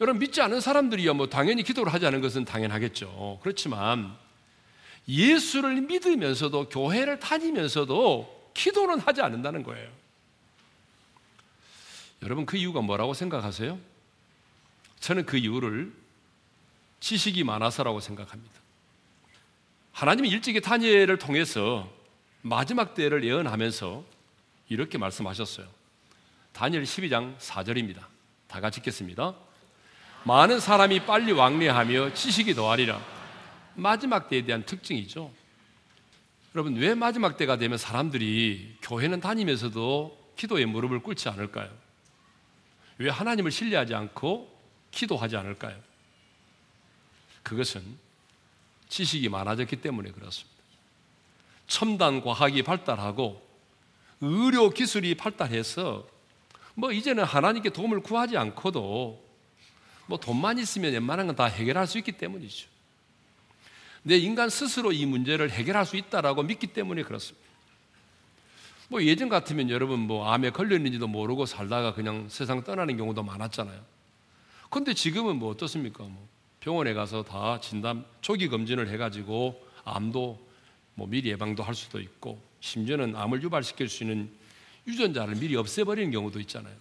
여러분 0.00 0.18
믿지 0.18 0.42
않은 0.42 0.60
사람들이야 0.60 1.14
뭐 1.14 1.28
당연히 1.28 1.62
기도를 1.62 1.92
하지 1.92 2.06
않은 2.06 2.20
것은 2.20 2.44
당연하겠죠. 2.44 3.38
그렇지만 3.42 4.16
예수를 5.08 5.80
믿으면서도 5.82 6.68
교회를 6.68 7.18
다니면서도 7.20 8.35
기도는 8.56 8.98
하지 9.00 9.20
않는다는 9.20 9.62
거예요. 9.62 9.88
여러분 12.22 12.46
그 12.46 12.56
이유가 12.56 12.80
뭐라고 12.80 13.12
생각하세요? 13.12 13.78
저는 15.00 15.26
그 15.26 15.36
이유를 15.36 15.92
지식이 17.00 17.44
많아서라고 17.44 18.00
생각합니다. 18.00 18.54
하나님이 19.92 20.30
일찍이 20.30 20.60
다니엘을 20.60 21.18
통해서 21.18 21.90
마지막 22.40 22.94
때를 22.94 23.24
예언하면서 23.24 24.04
이렇게 24.68 24.98
말씀하셨어요. 24.98 25.66
다니엘 26.52 26.84
12장 26.84 27.38
4절입니다. 27.38 28.04
다 28.48 28.60
같이 28.60 28.80
읽겠습니다. 28.80 29.34
많은 30.24 30.60
사람이 30.60 31.04
빨리 31.04 31.32
왕래하며 31.32 32.14
지식이 32.14 32.54
더하리라. 32.54 33.00
마지막 33.74 34.28
때에 34.28 34.42
대한 34.42 34.64
특징이죠. 34.64 35.30
여러분, 36.56 36.74
왜 36.76 36.94
마지막 36.94 37.36
때가 37.36 37.58
되면 37.58 37.76
사람들이 37.76 38.78
교회는 38.80 39.20
다니면서도 39.20 40.32
기도에 40.36 40.64
무릎을 40.64 41.00
꿇지 41.00 41.28
않을까요? 41.28 41.68
왜 42.96 43.10
하나님을 43.10 43.50
신뢰하지 43.50 43.94
않고 43.94 44.58
기도하지 44.90 45.36
않을까요? 45.36 45.76
그것은 47.42 47.82
지식이 48.88 49.28
많아졌기 49.28 49.76
때문에 49.76 50.12
그렇습니다. 50.12 50.56
첨단 51.66 52.22
과학이 52.22 52.62
발달하고 52.62 53.46
의료 54.22 54.70
기술이 54.70 55.14
발달해서 55.14 56.08
뭐 56.74 56.90
이제는 56.90 57.24
하나님께 57.24 57.68
도움을 57.68 58.00
구하지 58.00 58.38
않고도 58.38 59.22
뭐 60.06 60.18
돈만 60.18 60.58
있으면 60.58 60.94
웬만한 60.94 61.26
건 61.26 61.36
다 61.36 61.44
해결할 61.44 61.86
수 61.86 61.98
있기 61.98 62.12
때문이죠. 62.12 62.75
내 64.06 64.16
인간 64.18 64.48
스스로 64.48 64.92
이 64.92 65.04
문제를 65.04 65.50
해결할 65.50 65.84
수 65.84 65.96
있다라고 65.96 66.44
믿기 66.44 66.68
때문에 66.68 67.02
그렇습니다. 67.02 67.44
뭐 68.88 69.02
예전 69.02 69.28
같으면 69.28 69.68
여러분 69.68 69.98
뭐 69.98 70.30
암에 70.30 70.50
걸렸는지도 70.50 71.08
모르고 71.08 71.44
살다가 71.44 71.92
그냥 71.92 72.28
세상 72.28 72.62
떠나는 72.62 72.96
경우도 72.96 73.24
많았잖아요. 73.24 73.82
근데 74.70 74.94
지금은 74.94 75.40
뭐 75.40 75.50
어떻습니까? 75.50 76.04
뭐 76.04 76.28
병원에 76.60 76.94
가서 76.94 77.24
다 77.24 77.58
진단 77.60 78.04
조기 78.20 78.48
검진을 78.48 78.88
해가지고 78.90 79.60
암도 79.84 80.46
뭐 80.94 81.08
미리 81.08 81.30
예방도 81.30 81.64
할 81.64 81.74
수도 81.74 81.98
있고 81.98 82.40
심지어는 82.60 83.16
암을 83.16 83.42
유발시킬 83.42 83.88
수 83.88 84.04
있는 84.04 84.30
유전자를 84.86 85.34
미리 85.34 85.56
없애버리는 85.56 86.12
경우도 86.12 86.38
있잖아요. 86.42 86.76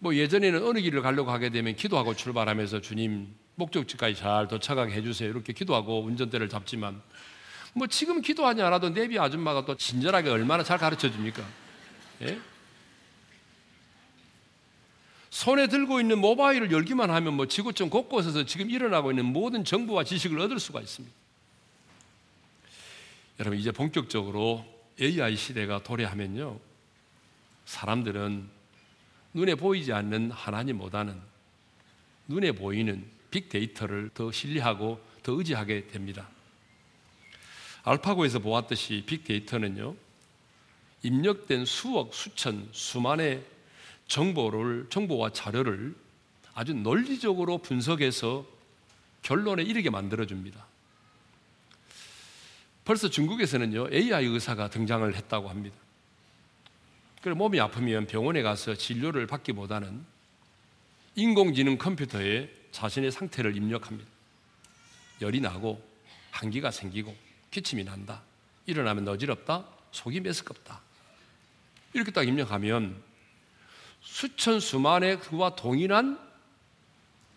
뭐 0.00 0.16
예전에는 0.16 0.66
어느 0.66 0.80
길을 0.80 1.00
가려고 1.00 1.30
하게 1.30 1.50
되면 1.50 1.76
기도하고 1.76 2.16
출발하면서 2.16 2.80
주님 2.80 3.32
목적지까지 3.56 4.16
잘 4.16 4.48
도착하게 4.48 4.92
해주세요 4.94 5.30
이렇게 5.30 5.52
기도하고 5.52 6.02
운전대를 6.02 6.48
잡지만 6.48 7.00
뭐 7.74 7.86
지금 7.86 8.20
기도하지 8.20 8.62
않아도 8.62 8.90
내비 8.90 9.18
아줌마가 9.18 9.64
또 9.64 9.76
친절하게 9.76 10.30
얼마나 10.30 10.62
잘 10.62 10.78
가르쳐 10.78 11.10
줍니까? 11.10 11.44
예? 12.22 12.38
손에 15.30 15.66
들고 15.66 16.00
있는 16.00 16.20
모바일을 16.20 16.70
열기만 16.70 17.10
하면 17.10 17.34
뭐 17.34 17.46
지구촌 17.46 17.90
곳곳에서 17.90 18.44
지금 18.44 18.70
일어나고 18.70 19.10
있는 19.10 19.24
모든 19.24 19.64
정보와 19.64 20.04
지식을 20.04 20.38
얻을 20.38 20.60
수가 20.60 20.80
있습니다. 20.80 21.14
여러분 23.40 23.58
이제 23.58 23.72
본격적으로 23.72 24.64
AI 25.00 25.34
시대가 25.34 25.82
도래하면요. 25.82 26.60
사람들은 27.64 28.48
눈에 29.32 29.56
보이지 29.56 29.92
않는 29.92 30.30
하나님보다는 30.30 31.20
눈에 32.28 32.52
보이는 32.52 33.04
빅데이터를 33.34 34.10
더 34.14 34.30
신뢰하고 34.30 35.00
더 35.24 35.32
의지하게 35.32 35.88
됩니다. 35.88 36.28
알파고에서 37.82 38.38
보았듯이 38.38 39.02
빅데이터는요. 39.06 39.96
입력된 41.02 41.66
수억, 41.66 42.14
수천, 42.14 42.68
수만의 42.72 43.44
정보를 44.06 44.86
정보와 44.88 45.30
자료를 45.30 45.94
아주 46.54 46.72
논리적으로 46.72 47.58
분석해서 47.58 48.46
결론에 49.22 49.62
이르게 49.64 49.90
만들어 49.90 50.24
줍니다. 50.26 50.66
벌써 52.84 53.08
중국에서는요 53.08 53.88
AI 53.92 54.26
의사가 54.26 54.70
등장을 54.70 55.12
했다고 55.14 55.48
합니다. 55.48 55.76
그리고 57.22 57.38
몸이 57.38 57.58
아프면 57.58 58.06
병원에 58.06 58.42
가서 58.42 58.74
진료를 58.74 59.26
받기보다는 59.26 60.04
인공지능 61.16 61.78
컴퓨터에 61.78 62.63
자신의 62.74 63.12
상태를 63.12 63.56
입력합니다. 63.56 64.10
열이 65.20 65.40
나고 65.40 65.80
한기가 66.32 66.72
생기고 66.72 67.16
기침이 67.52 67.84
난다. 67.84 68.20
일어나면 68.66 69.06
어지럽다. 69.06 69.64
속이 69.92 70.20
메스껍다. 70.20 70.80
이렇게 71.92 72.10
딱 72.10 72.26
입력하면 72.26 73.00
수천 74.00 74.58
수만의 74.58 75.20
그와 75.20 75.54
동일한 75.54 76.18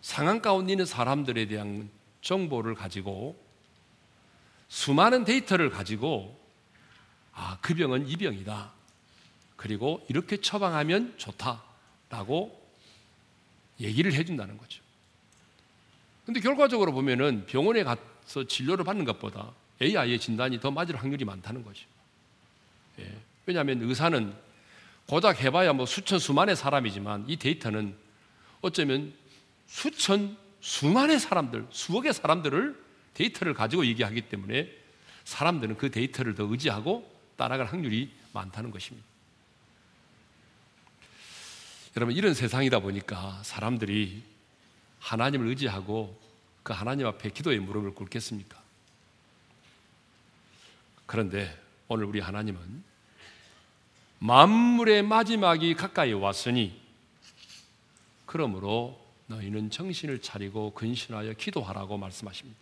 상황 0.02 0.42
가운데 0.42 0.72
있는 0.72 0.84
사람들에 0.84 1.46
대한 1.46 1.88
정보를 2.20 2.74
가지고 2.74 3.40
수많은 4.68 5.24
데이터를 5.24 5.70
가지고 5.70 6.36
아, 7.32 7.58
그 7.62 7.76
병은 7.76 8.08
이 8.08 8.16
병이다. 8.16 8.72
그리고 9.54 10.04
이렇게 10.08 10.40
처방하면 10.40 11.16
좋다라고 11.16 12.60
얘기를 13.78 14.12
해준다는 14.12 14.58
거죠. 14.58 14.87
근데 16.28 16.40
결과적으로 16.40 16.92
보면은 16.92 17.46
병원에 17.46 17.82
가서 17.84 18.44
진료를 18.46 18.84
받는 18.84 19.06
것보다 19.06 19.50
AI의 19.80 20.18
진단이 20.18 20.60
더 20.60 20.70
맞을 20.70 20.94
확률이 20.94 21.24
많다는 21.24 21.64
거죠. 21.64 21.86
예. 22.98 23.16
왜냐하면 23.46 23.80
의사는 23.80 24.34
고작 25.06 25.40
해봐야 25.40 25.72
뭐 25.72 25.86
수천 25.86 26.18
수만의 26.18 26.54
사람이지만 26.54 27.24
이 27.28 27.38
데이터는 27.38 27.96
어쩌면 28.60 29.14
수천 29.68 30.36
수만의 30.60 31.18
사람들, 31.18 31.66
수억의 31.70 32.12
사람들을 32.12 32.78
데이터를 33.14 33.54
가지고 33.54 33.86
얘기하기 33.86 34.20
때문에 34.28 34.70
사람들은 35.24 35.78
그 35.78 35.90
데이터를 35.90 36.34
더 36.34 36.44
의지하고 36.44 37.10
따라갈 37.38 37.68
확률이 37.68 38.12
많다는 38.34 38.70
것입니다. 38.70 39.08
여러분 41.96 42.14
이런 42.14 42.34
세상이다 42.34 42.80
보니까 42.80 43.40
사람들이 43.44 44.22
하나님을 45.00 45.46
의지하고 45.48 46.18
그 46.62 46.72
하나님 46.72 47.06
앞에 47.06 47.30
기도의 47.30 47.60
무릎을 47.60 47.94
꿇겠습니까? 47.94 48.60
그런데 51.06 51.58
오늘 51.88 52.04
우리 52.04 52.20
하나님은 52.20 52.84
만물의 54.18 55.02
마지막이 55.02 55.74
가까이 55.74 56.12
왔으니 56.12 56.78
그러므로 58.26 59.00
너희는 59.26 59.70
정신을 59.70 60.20
차리고 60.20 60.74
근신하여 60.74 61.32
기도하라고 61.34 61.96
말씀하십니다. 61.96 62.58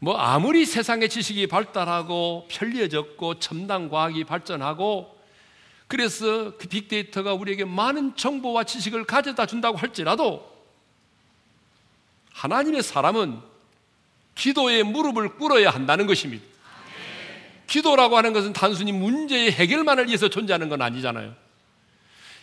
뭐 0.00 0.16
아무리 0.16 0.64
세상의 0.64 1.08
지식이 1.08 1.46
발달하고 1.48 2.46
편리해졌고 2.50 3.38
첨단 3.38 3.88
과학이 3.88 4.24
발전하고 4.24 5.18
그래서 5.88 6.56
그 6.56 6.68
빅데이터가 6.68 7.34
우리에게 7.34 7.64
많은 7.64 8.14
정보와 8.14 8.64
지식을 8.64 9.04
가져다 9.04 9.46
준다고 9.46 9.76
할지라도 9.78 10.47
하나님의 12.38 12.84
사람은 12.84 13.40
기도에 14.36 14.84
무릎을 14.84 15.36
꿇어야 15.36 15.70
한다는 15.70 16.06
것입니다. 16.06 16.44
기도라고 17.66 18.16
하는 18.16 18.32
것은 18.32 18.52
단순히 18.52 18.92
문제의 18.92 19.50
해결만을 19.50 20.06
위해서 20.06 20.28
존재하는 20.28 20.68
건 20.68 20.80
아니잖아요. 20.80 21.34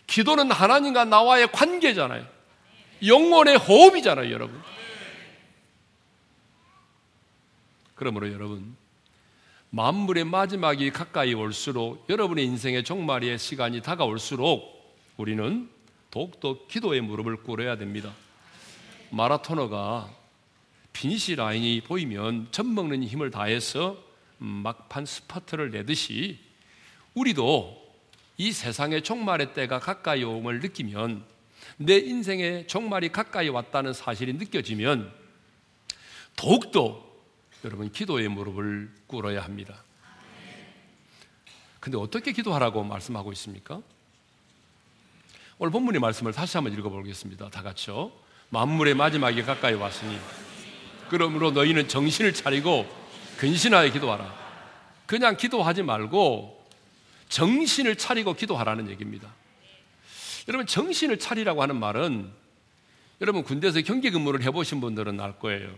기도는 0.06 0.52
하나님과 0.52 1.06
나와의 1.06 1.52
관계잖아요. 1.52 2.26
영혼의 3.08 3.56
호흡이잖아요, 3.56 4.32
여러분. 4.32 4.62
그러므로 7.96 8.32
여러분, 8.34 8.76
만물의 9.70 10.26
마지막이 10.26 10.92
가까이 10.92 11.34
올수록 11.34 12.06
여러분의 12.10 12.46
인생의 12.46 12.84
종말의 12.84 13.40
시간이 13.40 13.82
다가올수록 13.82 14.94
우리는 15.16 15.70
더욱더 16.12 16.68
기도의 16.68 17.00
무릎을 17.00 17.38
꿇어야 17.38 17.78
됩니다. 17.78 18.12
마라토너가 19.16 20.14
finish 20.92 21.36
line이 21.36 21.82
보이면 21.82 22.50
젖 22.52 22.66
먹는 22.66 23.02
힘을 23.02 23.32
다해서 23.32 23.98
막판 24.40 25.06
스퍼트를 25.06 25.72
내듯이 25.72 26.38
우리도 27.14 27.82
이 28.36 28.52
세상의 28.52 29.04
종말의 29.04 29.54
때가 29.54 29.80
가까이 29.80 30.26
오음을 30.26 30.60
느끼면 30.60 31.24
내 31.78 31.96
인생의 31.96 32.68
종말이 32.68 33.10
가까이 33.14 33.48
왔다는 33.48 33.94
사실이 33.94 34.34
느껴지면 34.34 35.14
더욱더 36.36 37.02
여러분 37.64 37.90
기도의 37.94 38.28
무릎을 38.28 38.94
꿇어야 39.08 39.46
합니다. 39.46 39.82
근데 41.80 41.98
어떻게 41.98 42.34
기도하라고 42.34 42.84
말씀하고 42.84 43.32
있습니까? 43.32 43.82
오늘 45.58 45.72
본문의 45.72 46.02
말씀을 46.02 46.34
다시 46.34 46.58
한번 46.58 46.74
읽어보겠습니다. 46.74 47.50
다 47.50 47.64
같이요. 47.64 48.25
만물의 48.50 48.94
마지막이 48.94 49.44
가까이 49.44 49.74
왔으니 49.74 50.18
그러므로 51.10 51.52
너희는 51.52 51.88
정신을 51.88 52.34
차리고 52.34 52.88
근신하여 53.38 53.92
기도하라. 53.92 54.34
그냥 55.06 55.38
기도하지 55.38 55.84
말고 55.84 56.66
정신을 57.30 57.96
차리고 57.98 58.34
기도하라는 58.34 58.90
얘기입니다. 58.90 59.34
여러분 60.48 60.66
정신을 60.68 61.20
차리라고 61.20 61.62
하는 61.62 61.76
말은 61.78 62.32
여러분 63.22 63.44
군대에서 63.44 63.82
경계 63.82 64.10
근무를 64.12 64.44
해보신 64.44 64.82
분들은 64.82 65.20
알 65.20 65.40
거예요. 65.40 65.70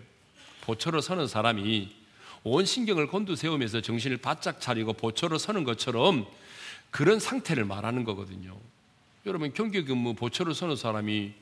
보초로 0.62 1.02
서는 1.02 1.28
사람이 1.28 1.96
온 2.44 2.66
신경을 2.66 3.08
곤두세우면서 3.08 3.82
정신을 3.82 4.18
바짝 4.18 4.62
차리고 4.62 4.94
보초로 4.94 5.38
서는 5.38 5.64
것처럼 5.64 6.26
그런 6.92 7.20
상태를 7.20 7.66
말하는 7.66 8.04
거거든요. 8.04 8.58
여러분 9.26 9.54
경계 9.54 9.84
근무 9.84 10.14
보초로 10.14 10.54
서는 10.54 10.76
사람이 10.76 11.34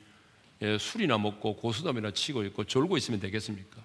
예, 0.62 0.78
술이나 0.78 1.18
먹고 1.18 1.56
고수담이나 1.56 2.12
치고 2.12 2.44
있고 2.44 2.64
졸고 2.64 2.96
있으면 2.96 3.20
되겠습니까? 3.20 3.82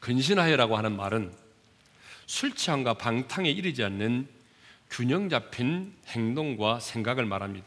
근신하여라고 0.00 0.76
하는 0.76 0.96
말은 0.96 1.32
술 2.26 2.54
취함과 2.54 2.94
방탕에 2.94 3.50
이르지 3.50 3.84
않는 3.84 4.28
균형 4.90 5.28
잡힌 5.28 5.94
행동과 6.08 6.80
생각을 6.80 7.24
말합니다. 7.24 7.66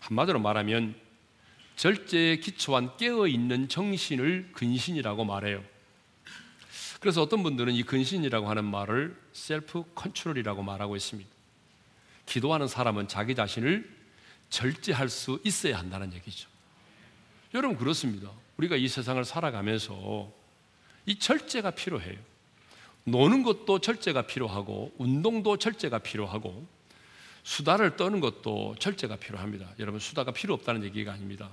한마디로 0.00 0.40
말하면 0.40 0.94
절제에 1.76 2.36
기초한 2.36 2.96
깨어 2.96 3.26
있는 3.26 3.68
정신을 3.68 4.50
근신이라고 4.52 5.24
말해요. 5.24 5.62
그래서 7.00 7.22
어떤 7.22 7.42
분들은 7.42 7.72
이 7.74 7.82
근신이라고 7.82 8.48
하는 8.48 8.64
말을 8.64 9.16
셀프 9.32 9.84
컨트롤이라고 9.94 10.62
말하고 10.62 10.96
있습니다. 10.96 11.28
기도하는 12.26 12.68
사람은 12.68 13.08
자기 13.08 13.34
자신을 13.34 14.01
절제할 14.52 15.08
수 15.08 15.40
있어야 15.44 15.78
한다는 15.78 16.12
얘기죠. 16.12 16.46
여러분 17.54 17.76
그렇습니다. 17.76 18.30
우리가 18.58 18.76
이 18.76 18.86
세상을 18.86 19.24
살아가면서 19.24 20.30
이 21.06 21.18
절제가 21.18 21.70
필요해요. 21.70 22.18
노는 23.04 23.42
것도 23.44 23.80
절제가 23.80 24.26
필요하고 24.26 24.94
운동도 24.98 25.56
절제가 25.56 26.00
필요하고 26.00 26.66
수다를 27.42 27.96
떠는 27.96 28.20
것도 28.20 28.76
절제가 28.78 29.16
필요합니다. 29.16 29.72
여러분 29.78 29.98
수다가 29.98 30.32
필요 30.32 30.52
없다는 30.54 30.84
얘기가 30.84 31.12
아닙니다. 31.12 31.48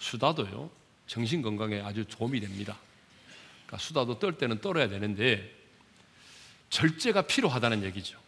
수다도요 0.00 0.68
정신 1.06 1.42
건강에 1.42 1.80
아주 1.80 2.04
도움이 2.06 2.40
됩니다. 2.40 2.76
그러니까 3.66 3.78
수다도 3.78 4.18
떨 4.18 4.36
때는 4.36 4.60
떨어야 4.60 4.88
되는데 4.88 5.48
절제가 6.70 7.22
필요하다는 7.22 7.84
얘기죠. 7.84 8.18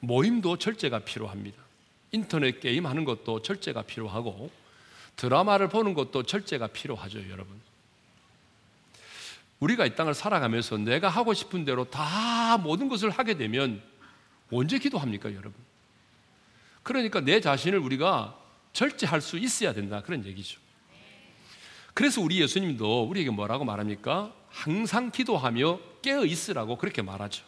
모임도 0.00 0.58
절제가 0.58 1.00
필요합니다. 1.00 1.67
인터넷 2.12 2.60
게임 2.60 2.86
하는 2.86 3.04
것도 3.04 3.42
절제가 3.42 3.82
필요하고 3.82 4.50
드라마를 5.16 5.68
보는 5.68 5.94
것도 5.94 6.22
절제가 6.22 6.68
필요하죠, 6.68 7.28
여러분. 7.30 7.60
우리가 9.60 9.86
이 9.86 9.96
땅을 9.96 10.14
살아가면서 10.14 10.78
내가 10.78 11.08
하고 11.08 11.34
싶은 11.34 11.64
대로 11.64 11.84
다 11.84 12.56
모든 12.58 12.88
것을 12.88 13.10
하게 13.10 13.36
되면 13.36 13.82
언제 14.52 14.78
기도합니까, 14.78 15.30
여러분? 15.32 15.54
그러니까 16.84 17.20
내 17.20 17.40
자신을 17.40 17.78
우리가 17.78 18.38
절제할 18.72 19.20
수 19.20 19.36
있어야 19.36 19.72
된다. 19.72 20.02
그런 20.02 20.24
얘기죠. 20.24 20.60
그래서 21.92 22.20
우리 22.20 22.40
예수님도 22.40 23.04
우리에게 23.04 23.30
뭐라고 23.30 23.64
말합니까? 23.64 24.32
항상 24.48 25.10
기도하며 25.10 25.80
깨어 26.00 26.24
있으라고 26.24 26.78
그렇게 26.78 27.02
말하죠. 27.02 27.44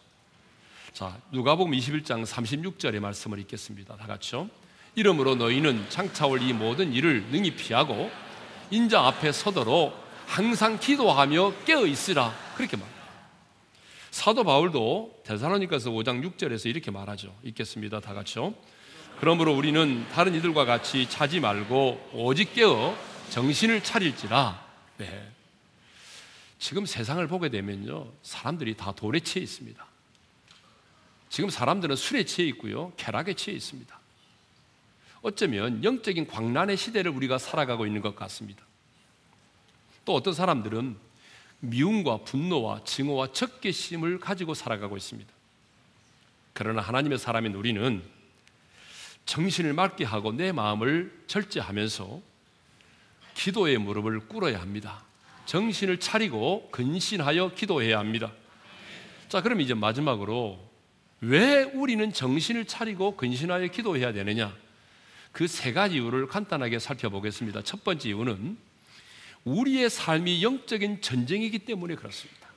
자, 0.93 1.17
누가복음 1.31 1.71
21장 1.71 2.25
36절의 2.25 2.99
말씀을 2.99 3.39
읽겠습니다. 3.39 3.95
다 3.95 4.07
같이요. 4.07 4.49
이러므로 4.95 5.35
너희는 5.35 5.89
창차올 5.89 6.41
이 6.41 6.51
모든 6.51 6.91
일을 6.91 7.23
능히 7.31 7.55
피하고 7.55 8.11
인자 8.71 8.99
앞에 8.99 9.31
서도록 9.31 9.95
항상 10.27 10.77
기도하며 10.77 11.63
깨어 11.63 11.85
있으라. 11.85 12.35
그렇게 12.57 12.75
말. 12.75 12.87
사도 14.11 14.43
바울도 14.43 15.21
대사로니가서 15.23 15.91
5장 15.91 16.21
6절에서 16.35 16.65
이렇게 16.69 16.91
말하죠. 16.91 17.33
읽겠습니다. 17.43 18.01
다 18.01 18.13
같이요. 18.13 18.53
그러므로 19.21 19.55
우리는 19.55 20.05
다른 20.09 20.35
이들과 20.35 20.65
같이 20.65 21.09
차지 21.09 21.39
말고 21.39 22.11
오직 22.13 22.53
깨어 22.53 22.97
정신을 23.29 23.81
차릴지라. 23.81 24.61
네. 24.97 25.31
지금 26.59 26.85
세상을 26.85 27.25
보게 27.27 27.47
되면요. 27.47 28.11
사람들이 28.23 28.75
다 28.75 28.93
치여 29.23 29.41
있습니다. 29.41 29.90
지금 31.31 31.49
사람들은 31.49 31.95
술에 31.95 32.25
취해 32.25 32.45
있고요. 32.49 32.91
쾌락에 32.97 33.35
취해 33.35 33.55
있습니다. 33.55 33.97
어쩌면 35.21 35.81
영적인 35.81 36.27
광란의 36.27 36.75
시대를 36.75 37.09
우리가 37.09 37.37
살아가고 37.37 37.85
있는 37.85 38.01
것 38.01 38.17
같습니다. 38.17 38.61
또 40.03 40.13
어떤 40.13 40.33
사람들은 40.33 40.97
미움과 41.61 42.17
분노와 42.25 42.83
증오와 42.83 43.31
적개심을 43.31 44.19
가지고 44.19 44.53
살아가고 44.53 44.97
있습니다. 44.97 45.31
그러나 46.51 46.81
하나님의 46.81 47.17
사람인 47.17 47.55
우리는 47.55 48.03
정신을 49.25 49.71
맑게 49.71 50.03
하고 50.03 50.33
내 50.33 50.51
마음을 50.51 51.17
절제하면서 51.27 52.21
기도의 53.35 53.77
무릎을 53.77 54.27
꿇어야 54.27 54.59
합니다. 54.59 55.01
정신을 55.45 56.01
차리고 56.01 56.67
근신하여 56.71 57.53
기도해야 57.53 57.99
합니다. 57.99 58.33
자, 59.29 59.41
그럼 59.41 59.61
이제 59.61 59.73
마지막으로 59.73 60.70
왜 61.21 61.63
우리는 61.63 62.11
정신을 62.11 62.65
차리고 62.65 63.15
근신하여 63.15 63.67
기도해야 63.67 64.11
되느냐? 64.11 64.55
그 65.31 65.47
세 65.47 65.71
가지 65.71 65.95
이유를 65.95 66.27
간단하게 66.27 66.79
살펴보겠습니다. 66.79 67.61
첫 67.63 67.83
번째 67.83 68.09
이유는 68.09 68.57
우리의 69.45 69.89
삶이 69.89 70.43
영적인 70.43 71.01
전쟁이기 71.01 71.59
때문에 71.59 71.95
그렇습니다. 71.95 72.49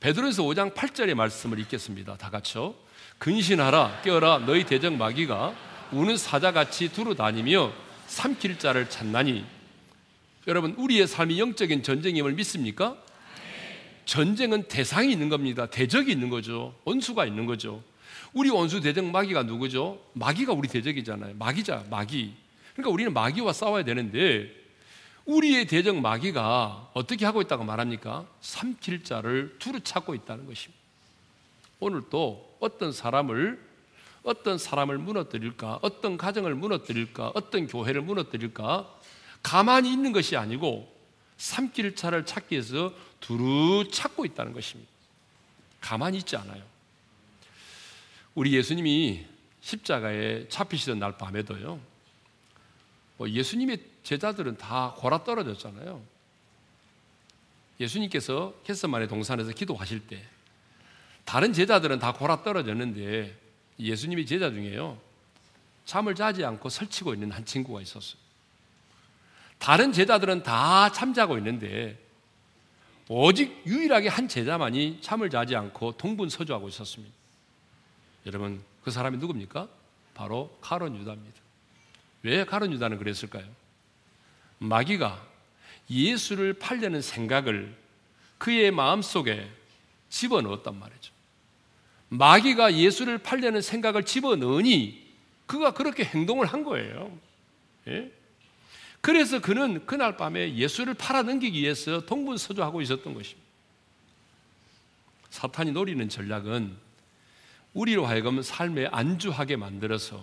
베드로에서 0.00 0.42
5장 0.42 0.74
8절의 0.74 1.14
말씀을 1.14 1.58
읽겠습니다. 1.60 2.16
다 2.16 2.30
같이요. 2.30 2.74
근신하라 3.18 4.00
깨어라 4.02 4.38
너희 4.38 4.64
대적 4.64 4.94
마귀가 4.94 5.54
우는 5.92 6.16
사자같이 6.16 6.90
두루 6.90 7.14
다니며 7.14 7.72
삼킬 8.06 8.58
자를 8.58 8.88
찾나니 8.88 9.44
여러분 10.46 10.72
우리의 10.78 11.06
삶이 11.06 11.38
영적인 11.38 11.82
전쟁임을 11.82 12.32
믿습니까? 12.32 12.96
전쟁은 14.10 14.64
대상이 14.64 15.12
있는 15.12 15.28
겁니다. 15.28 15.66
대적이 15.66 16.10
있는 16.10 16.30
거죠. 16.30 16.74
원수가 16.84 17.26
있는 17.26 17.46
거죠. 17.46 17.80
우리 18.32 18.50
원수 18.50 18.80
대적 18.80 19.04
마귀가 19.04 19.44
누구죠? 19.44 20.00
마귀가 20.14 20.52
우리 20.52 20.66
대적이잖아요. 20.66 21.36
마귀자, 21.38 21.84
마귀. 21.88 22.34
그러니까 22.72 22.92
우리는 22.92 23.12
마귀와 23.12 23.52
싸워야 23.52 23.84
되는데 23.84 24.50
우리의 25.26 25.68
대적 25.68 25.94
마귀가 26.00 26.90
어떻게 26.92 27.24
하고 27.24 27.40
있다고 27.40 27.62
말합니까? 27.62 28.26
삼킬 28.40 29.04
자를 29.04 29.54
두루 29.60 29.78
찾고 29.78 30.16
있다는 30.16 30.44
것입니다. 30.44 30.82
오늘 31.78 32.02
또 32.10 32.56
어떤 32.58 32.90
사람을 32.90 33.64
어떤 34.24 34.58
사람을 34.58 34.98
무너뜨릴까? 34.98 35.78
어떤 35.82 36.16
가정을 36.16 36.56
무너뜨릴까? 36.56 37.30
어떤 37.36 37.68
교회를 37.68 38.02
무너뜨릴까? 38.02 38.92
가만히 39.44 39.92
있는 39.92 40.10
것이 40.10 40.36
아니고 40.36 40.99
삼킬 41.40 41.96
차를 41.96 42.26
찾기 42.26 42.54
위해서 42.54 42.92
두루 43.18 43.88
찾고 43.90 44.26
있다는 44.26 44.52
것입니다. 44.52 44.90
가만히 45.80 46.18
있지 46.18 46.36
않아요. 46.36 46.62
우리 48.34 48.52
예수님이 48.52 49.24
십자가에 49.62 50.48
잡히시던 50.50 50.98
날 50.98 51.16
밤에도요. 51.16 51.80
뭐 53.16 53.30
예수님의 53.30 53.82
제자들은 54.02 54.58
다 54.58 54.94
골아 54.98 55.24
떨어졌잖아요. 55.24 56.02
예수님께서 57.80 58.54
겟세만의 58.64 59.08
동산에서 59.08 59.52
기도하실 59.52 60.08
때 60.08 60.22
다른 61.24 61.54
제자들은 61.54 62.00
다 62.00 62.12
골아 62.12 62.42
떨어졌는데 62.42 63.34
예수님의 63.78 64.26
제자 64.26 64.50
중에요. 64.50 65.00
잠을 65.86 66.14
자지 66.14 66.44
않고 66.44 66.68
설치고 66.68 67.14
있는 67.14 67.32
한 67.32 67.46
친구가 67.46 67.80
있었어요. 67.80 68.29
다른 69.60 69.92
제자들은 69.92 70.42
다 70.42 70.90
잠자고 70.90 71.36
있는데 71.38 71.96
오직 73.08 73.62
유일하게 73.66 74.08
한 74.08 74.26
제자만이 74.26 74.98
잠을 75.02 75.30
자지 75.30 75.54
않고 75.54 75.92
동분서주하고 75.92 76.68
있었습니다. 76.68 77.14
여러분 78.26 78.62
그 78.82 78.90
사람이 78.90 79.18
누굽니까? 79.18 79.68
바로 80.14 80.56
카론 80.60 80.96
유다입니다. 80.96 81.40
왜 82.22 82.44
카론 82.44 82.72
유다는 82.72 82.98
그랬을까요? 82.98 83.44
마귀가 84.58 85.22
예수를 85.90 86.54
팔려는 86.54 87.02
생각을 87.02 87.76
그의 88.38 88.70
마음속에 88.70 89.46
집어넣었단 90.08 90.78
말이죠. 90.78 91.12
마귀가 92.08 92.74
예수를 92.74 93.18
팔려는 93.18 93.60
생각을 93.60 94.04
집어넣으니 94.04 95.06
그가 95.46 95.74
그렇게 95.74 96.04
행동을 96.04 96.46
한 96.46 96.64
거예요. 96.64 97.16
예? 97.88 98.10
그래서 99.00 99.40
그는 99.40 99.86
그날 99.86 100.16
밤에 100.16 100.54
예수를 100.54 100.94
팔아넘기기 100.94 101.60
위해서 101.60 102.04
동분서주하고 102.04 102.82
있었던 102.82 103.14
것입니다. 103.14 103.48
사탄이 105.30 105.72
노리는 105.72 106.08
전략은 106.08 106.76
우리로 107.72 108.04
하여금 108.04 108.42
삶에 108.42 108.88
안주하게 108.88 109.56
만들어서 109.56 110.22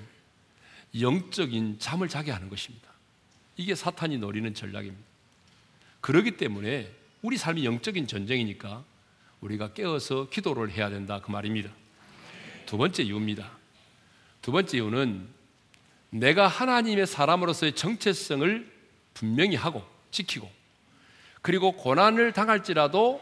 영적인 0.99 1.79
잠을 1.79 2.07
자게 2.07 2.31
하는 2.31 2.49
것입니다. 2.49 2.87
이게 3.55 3.73
사탄이 3.73 4.17
노리는 4.17 4.53
전략입니다. 4.53 5.03
그러기 6.01 6.37
때문에 6.37 6.91
우리 7.21 7.37
삶이 7.37 7.65
영적인 7.65 8.07
전쟁이니까 8.07 8.83
우리가 9.41 9.73
깨어서 9.73 10.29
기도를 10.29 10.71
해야 10.71 10.89
된다 10.89 11.19
그 11.21 11.31
말입니다. 11.31 11.71
두 12.65 12.77
번째 12.77 13.03
이유입니다. 13.03 13.49
두 14.41 14.51
번째 14.51 14.77
이유는 14.77 15.27
내가 16.09 16.47
하나님의 16.47 17.07
사람으로서의 17.07 17.73
정체성을 17.73 18.71
분명히 19.13 19.55
하고 19.55 19.83
지키고 20.11 20.49
그리고 21.41 21.73
고난을 21.73 22.33
당할지라도 22.33 23.21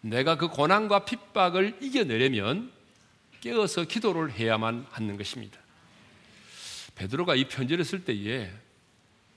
내가 0.00 0.36
그 0.36 0.48
고난과 0.48 1.04
핍박을 1.04 1.78
이겨내려면 1.80 2.70
깨어서 3.40 3.84
기도를 3.84 4.30
해야만 4.30 4.86
하는 4.90 5.16
것입니다. 5.16 5.58
베드로가 6.94 7.34
이 7.34 7.48
편지를 7.48 7.84
쓸 7.84 8.04
때에 8.04 8.50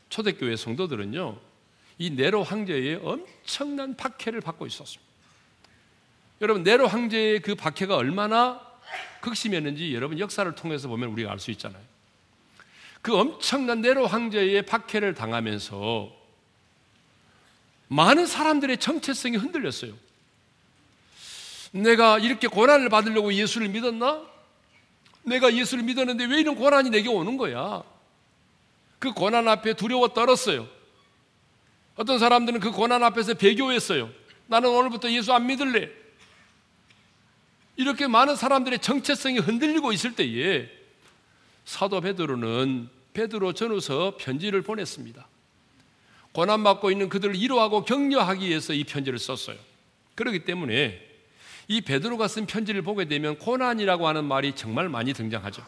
초대교회 0.10 0.56
성도들은요, 0.56 1.40
이 2.00 2.10
네로 2.10 2.44
황제의 2.44 3.02
엄청난 3.04 3.96
박해를 3.96 4.42
받고 4.42 4.66
있었습니다. 4.68 5.04
여러분, 6.42 6.64
네로 6.64 6.88
황제의 6.88 7.42
그 7.42 7.56
박해가 7.56 7.96
얼마나 7.96 8.62
극심했는지 9.22 9.94
여러분 9.94 10.18
역사를 10.20 10.50
통해서 10.56 10.88
보면 10.88 11.10
우리가 11.10 11.32
알 11.32 11.40
수 11.40 11.52
있잖아요. 11.52 11.84
그 13.02 13.18
엄청난 13.18 13.82
네로 13.82 14.08
황제의 14.08 14.66
박해를 14.66 15.14
당하면서 15.14 16.12
많은 17.88 18.26
사람들의 18.26 18.78
정체성이 18.78 19.38
흔들렸어요. 19.38 19.94
내가 21.72 22.20
이렇게 22.20 22.48
고난을 22.48 22.90
받으려고 22.90 23.34
예수를 23.34 23.70
믿었나? 23.70 24.22
내가 25.24 25.54
예수를 25.54 25.84
믿었는데 25.84 26.26
왜 26.26 26.40
이런 26.40 26.56
고난이 26.56 26.90
내게 26.90 27.10
오는 27.10 27.38
거야? 27.38 27.84
그 28.98 29.14
고난 29.14 29.48
앞에 29.48 29.74
두려워 29.74 30.10
떨었어요. 30.10 30.68
어떤 31.96 32.20
사람들은 32.20 32.60
그 32.60 32.72
고난 32.72 33.04
앞에서 33.04 33.34
배교했어요. 33.34 34.10
나는 34.48 34.70
오늘부터 34.70 35.12
예수 35.12 35.34
안 35.34 35.48
믿을래. 35.48 35.90
이렇게 37.76 38.08
많은 38.08 38.36
사람들의 38.36 38.80
정체성이 38.80 39.40
흔들리고 39.40 39.94
있을 39.94 40.16
때에 40.16 40.70
사도 41.70 42.02
베드로는 42.02 42.90
베드로 43.14 43.54
전후서 43.54 44.16
편지를 44.18 44.64
보냈습니다. 44.64 45.28
고난 46.32 46.64
받고 46.64 46.90
있는 46.90 47.10
그들을 47.10 47.36
위로하고 47.36 47.86
격려하기 47.86 48.48
위해서 48.48 48.74
이 48.74 48.84
편지를 48.84 49.20
썼어요. 49.20 49.56
그렇기 50.16 50.46
때문에 50.46 51.00
이 51.68 51.82
베드로가 51.82 52.28
쓴 52.28 52.48
편지를 52.48 52.82
보게 52.82 53.06
되면 53.06 53.38
고난이라고 53.38 54.08
하는 54.08 54.26
말이 54.26 54.56
정말 54.56 54.90
많이 54.90 55.14
등장하죠. 55.14 55.64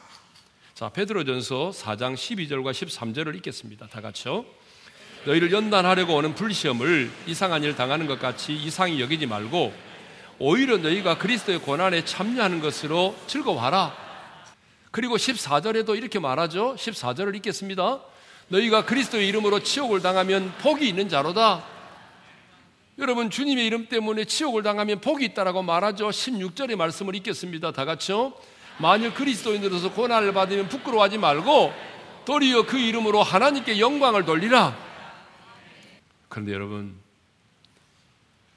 자, 0.74 0.90
베드로전서 0.90 1.70
4장 1.70 2.16
12절과 2.16 2.72
13절을 2.72 3.36
읽겠습니다. 3.36 3.86
다 3.86 4.02
같이요. 4.02 4.44
너희를 5.28 5.52
연단하려고 5.52 6.16
오는 6.16 6.34
불시험을 6.34 7.12
이상한 7.28 7.64
일 7.64 7.76
당하는 7.76 8.08
것 8.08 8.20
같이 8.20 8.56
이상히 8.56 9.00
여기지 9.00 9.28
말고 9.28 9.72
오히려 10.40 10.78
너희가 10.78 11.20
그리스도의 11.20 11.60
고난에 11.60 12.04
참여하는 12.06 12.60
것으로 12.60 13.16
즐거워하라. 13.28 14.01
그리고 14.92 15.16
14절에도 15.16 15.98
이렇게 15.98 16.20
말하죠. 16.20 16.76
14절을 16.76 17.36
읽겠습니다. 17.38 18.02
너희가 18.50 18.86
그리스도의 18.86 19.28
이름으로 19.30 19.62
치욕을 19.62 20.02
당하면 20.02 20.54
복이 20.60 20.88
있는 20.88 21.08
자로다. 21.08 21.64
여러분 23.00 23.30
주님의 23.30 23.66
이름 23.66 23.88
때문에 23.88 24.26
치욕을 24.26 24.64
당하면 24.64 25.00
복이 25.00 25.24
있다라고 25.26 25.64
말하죠. 25.64 26.10
16절의 26.10 26.76
말씀을 26.76 27.16
읽겠습니다. 27.16 27.72
다 27.72 27.86
같이요. 27.86 28.34
만일 28.80 29.14
그리스도인으로서 29.14 29.92
고난을 29.94 30.34
받으면 30.34 30.68
부끄러워하지 30.68 31.18
말고 31.18 31.74
도리어 32.26 32.66
그 32.66 32.78
이름으로 32.78 33.24
하나님께 33.24 33.80
영광을 33.80 34.26
돌리라. 34.26 34.78
그런데 36.28 36.54
여러분 36.54 36.96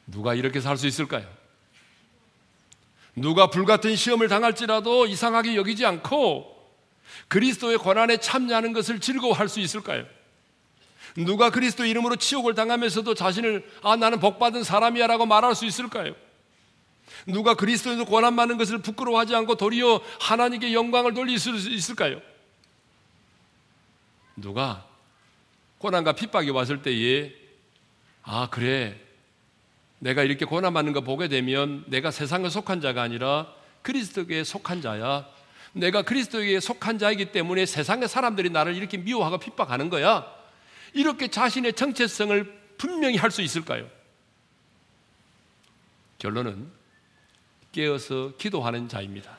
누가 0.06 0.34
이렇게 0.34 0.60
살 0.60 0.76
수 0.76 0.86
있을까요? 0.86 1.26
누가 3.16 3.48
불같은 3.48 3.94
시험을 3.96 4.28
당할지라도 4.28 5.06
이상하게 5.06 5.56
여기지 5.56 5.86
않고 5.86 6.52
그리스도의 7.28 7.78
고난에 7.78 8.16
참여하는 8.16 8.72
것을 8.72 9.00
즐거워할 9.00 9.48
수 9.48 9.60
있을까요? 9.60 10.04
누가 11.16 11.50
그리스도 11.50 11.84
이름으로 11.84 12.16
치욕을 12.16 12.54
당하면서도 12.54 13.14
자신을 13.14 13.68
아 13.82 13.94
나는 13.94 14.18
복 14.18 14.38
받은 14.38 14.64
사람이야라고 14.64 15.26
말할 15.26 15.54
수 15.54 15.64
있을까요? 15.64 16.14
누가 17.26 17.54
그리스도에서 17.54 18.04
고난 18.04 18.34
받는 18.34 18.58
것을 18.58 18.78
부끄러워하지 18.78 19.34
않고 19.36 19.54
도리어 19.54 20.00
하나님께 20.20 20.74
영광을 20.74 21.14
돌릴 21.14 21.38
수 21.38 21.54
있을까요? 21.54 22.20
누가 24.36 24.84
고난과 25.78 26.14
핍박이 26.14 26.50
왔을 26.50 26.82
때에 26.82 27.32
아 28.22 28.48
그래 28.50 29.00
내가 30.04 30.22
이렇게 30.22 30.44
고난 30.44 30.74
받는 30.74 30.92
거 30.92 31.00
보게 31.00 31.28
되면 31.28 31.82
내가 31.86 32.10
세상에 32.10 32.50
속한 32.50 32.82
자가 32.82 33.00
아니라 33.00 33.46
그리스도에 33.80 34.44
속한 34.44 34.82
자야. 34.82 35.26
내가 35.72 36.02
그리스도에게 36.02 36.60
속한 36.60 36.98
자이기 36.98 37.32
때문에 37.32 37.64
세상의 37.64 38.06
사람들이 38.06 38.50
나를 38.50 38.76
이렇게 38.76 38.98
미워하고 38.98 39.38
핍박하는 39.38 39.88
거야. 39.88 40.26
이렇게 40.92 41.28
자신의 41.28 41.72
정체성을 41.72 42.52
분명히 42.76 43.16
할 43.16 43.30
수 43.30 43.40
있을까요? 43.40 43.88
결론은 46.18 46.70
깨어서 47.72 48.34
기도하는 48.36 48.90
자입니다. 48.90 49.38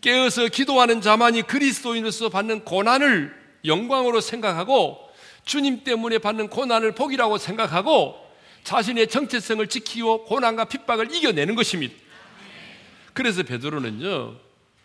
깨어서 0.00 0.48
기도하는 0.48 1.02
자만이 1.02 1.42
그리스도인으로서 1.42 2.30
받는 2.30 2.64
고난을 2.64 3.36
영광으로 3.66 4.22
생각하고 4.22 4.98
주님 5.44 5.84
때문에 5.84 6.18
받는 6.20 6.48
고난을 6.48 6.94
복이라고 6.94 7.36
생각하고 7.36 8.25
자신의 8.66 9.06
정체성을 9.06 9.64
지키고 9.68 10.24
고난과 10.24 10.64
핍박을 10.64 11.14
이겨내는 11.14 11.54
것입니다. 11.54 11.94
그래서 13.14 13.44
베드로는요 13.44 14.34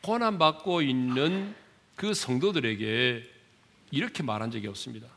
고난 0.01 0.37
받고 0.37 0.83
있는 0.83 1.55
그 1.95 2.13
성도들에게 2.13 3.27
이렇게 3.89 4.21
말한 4.21 4.51
적이 4.51 4.67
없습니다. 4.67 5.07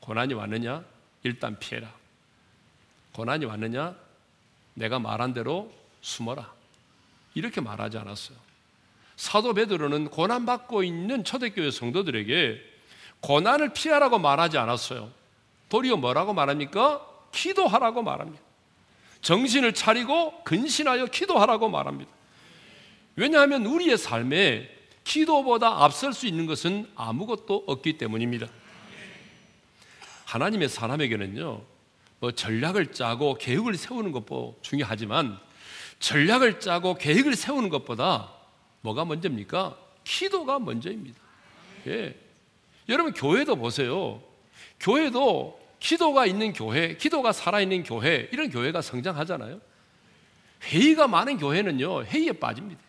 고난이 0.00 0.34
왔느냐? 0.34 0.84
일단 1.22 1.58
피해라. 1.58 1.90
고난이 3.12 3.46
왔느냐? 3.46 3.96
내가 4.74 4.98
말한 4.98 5.32
대로 5.32 5.72
숨어라. 6.02 6.52
이렇게 7.34 7.62
말하지 7.62 7.96
않았어요. 7.96 8.36
사도 9.16 9.54
베드로는 9.54 10.10
고난 10.10 10.44
받고 10.44 10.84
있는 10.84 11.24
초대교회 11.24 11.70
성도들에게 11.70 12.60
고난을 13.20 13.72
피하라고 13.72 14.18
말하지 14.18 14.58
않았어요. 14.58 15.10
도리어 15.70 15.96
뭐라고 15.96 16.34
말합니까? 16.34 17.15
기도하라고 17.36 18.02
말합니다. 18.02 18.42
정신을 19.20 19.74
차리고 19.74 20.42
근신하여 20.44 21.06
기도하라고 21.06 21.68
말합니다. 21.68 22.10
왜냐하면 23.14 23.66
우리의 23.66 23.98
삶에 23.98 24.74
기도보다 25.04 25.84
앞설 25.84 26.12
수 26.12 26.26
있는 26.26 26.46
것은 26.46 26.90
아무것도 26.94 27.64
없기 27.66 27.98
때문입니다. 27.98 28.48
하나님의 30.24 30.68
사람에게는요, 30.68 31.62
뭐 32.18 32.32
전략을 32.32 32.92
짜고 32.92 33.34
계획을 33.34 33.74
세우는 33.76 34.12
것도 34.12 34.58
중요하지만 34.62 35.38
전략을 36.00 36.60
짜고 36.60 36.94
계획을 36.94 37.36
세우는 37.36 37.68
것보다 37.68 38.32
뭐가 38.80 39.04
먼저입니까? 39.04 39.76
기도가 40.04 40.58
먼저입니다. 40.58 41.18
예. 41.86 42.16
여러분 42.88 43.12
교회도 43.12 43.56
보세요. 43.56 44.22
교회도 44.80 45.65
기도가 45.86 46.26
있는 46.26 46.52
교회, 46.52 46.96
기도가 46.96 47.30
살아있는 47.30 47.84
교회, 47.84 48.28
이런 48.32 48.50
교회가 48.50 48.82
성장하잖아요. 48.82 49.60
회의가 50.64 51.06
많은 51.06 51.38
교회는요, 51.38 52.02
회의에 52.02 52.32
빠집니다. 52.32 52.80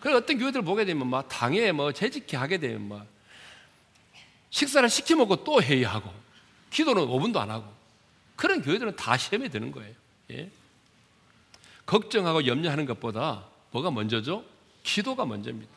그래서 0.00 0.18
어떤 0.18 0.36
교회들 0.36 0.62
보게 0.62 0.84
되면 0.84 1.06
막 1.06 1.28
당에 1.28 1.70
뭐 1.70 1.92
재직해 1.92 2.36
하게 2.36 2.58
되면 2.58 2.88
막 2.88 3.06
식사를 4.50 4.88
시켜 4.88 5.14
먹고 5.14 5.44
또 5.44 5.62
회의하고 5.62 6.12
기도는 6.70 7.04
5분도 7.06 7.36
안 7.36 7.52
하고 7.52 7.72
그런 8.34 8.60
교회들은 8.60 8.96
다 8.96 9.16
시험에 9.16 9.48
드는 9.48 9.70
거예요. 9.70 9.94
예? 10.32 10.50
걱정하고 11.86 12.48
염려하는 12.48 12.84
것보다 12.84 13.44
뭐가 13.70 13.92
먼저죠? 13.92 14.44
기도가 14.82 15.24
먼저입니다. 15.24 15.70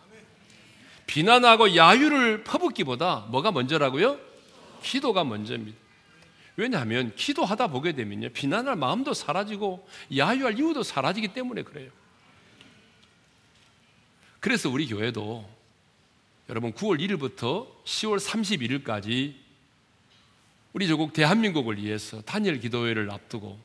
비난하고 1.06 1.76
야유를 1.76 2.44
퍼붓기보다 2.46 3.28
뭐가 3.30 3.52
먼저라고요? 3.52 4.31
기도가 4.82 5.24
먼저입니다. 5.24 5.78
왜냐하면 6.58 7.16
기도하다 7.16 7.68
보게 7.68 7.94
되면요. 7.94 8.30
비난할 8.30 8.76
마음도 8.76 9.14
사라지고 9.14 9.88
야유할 10.16 10.58
이유도 10.60 10.84
사라지기 10.84 11.30
때문에 11.30 11.64
그래요. 11.64 11.90
그래서 14.40 14.70
우리 14.70 14.88
교회도 14.88 15.48
여러분 16.50 16.74
9월 16.74 17.00
1일부터 17.00 17.68
10월 17.86 18.20
31일까지 18.84 19.36
우리 20.74 20.88
조국 20.88 21.14
대한민국을 21.14 21.78
위해서 21.82 22.22
단일 22.22 22.60
기도회를 22.60 23.12
앞두고 23.12 23.60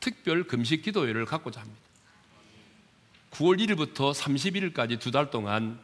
특별 0.00 0.44
금식 0.44 0.82
기도회를 0.82 1.24
갖고자 1.26 1.60
합니다. 1.60 1.80
9월 3.32 3.58
1일부터 3.58 4.14
31일까지 4.14 5.00
두 5.00 5.10
달 5.10 5.30
동안 5.30 5.78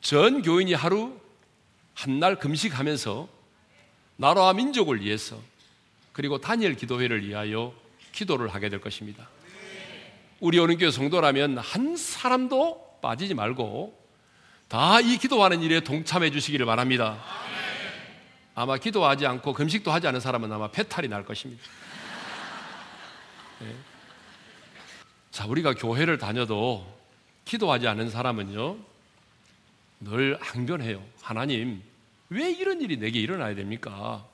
전 0.00 0.42
교인이 0.42 0.74
하루 0.74 1.18
한 1.94 2.18
날 2.18 2.36
금식하면서 2.38 3.28
나라와 4.16 4.52
민족을 4.52 5.00
위해서 5.00 5.38
그리고 6.12 6.38
단일 6.38 6.74
기도회를 6.76 7.26
위하여 7.26 7.74
기도를 8.12 8.48
하게 8.48 8.68
될 8.68 8.80
것입니다. 8.80 9.28
우리 10.40 10.58
오는 10.58 10.76
교회 10.78 10.90
성도라면 10.90 11.58
한 11.58 11.96
사람도 11.96 12.98
빠지지 13.02 13.34
말고 13.34 14.04
다 14.68 15.00
이 15.00 15.18
기도하는 15.18 15.62
일에 15.62 15.80
동참해 15.80 16.30
주시기를 16.30 16.66
바랍니다. 16.66 17.22
아마 18.54 18.76
기도하지 18.76 19.26
않고 19.26 19.52
금식도 19.52 19.90
하지 19.92 20.06
않은 20.06 20.20
사람은 20.20 20.52
아마 20.52 20.68
배탈이 20.68 21.08
날 21.08 21.24
것입니다. 21.24 21.62
네. 23.60 23.74
자, 25.30 25.46
우리가 25.46 25.74
교회를 25.74 26.18
다녀도 26.18 26.86
기도하지 27.44 27.88
않은 27.88 28.10
사람은요, 28.10 28.76
늘 30.00 30.38
항변해요. 30.40 31.02
하나님, 31.20 31.82
왜 32.30 32.50
이런 32.50 32.80
일이 32.80 32.96
내게 32.96 33.20
일어나야 33.20 33.54
됩니까? 33.54 34.26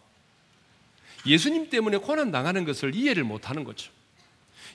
예수님 1.26 1.68
때문에 1.68 1.98
고난 1.98 2.31
당하는 2.31 2.64
것을 2.64 2.94
이해를 2.94 3.24
못 3.24 3.50
하는 3.50 3.64
거죠. 3.64 3.90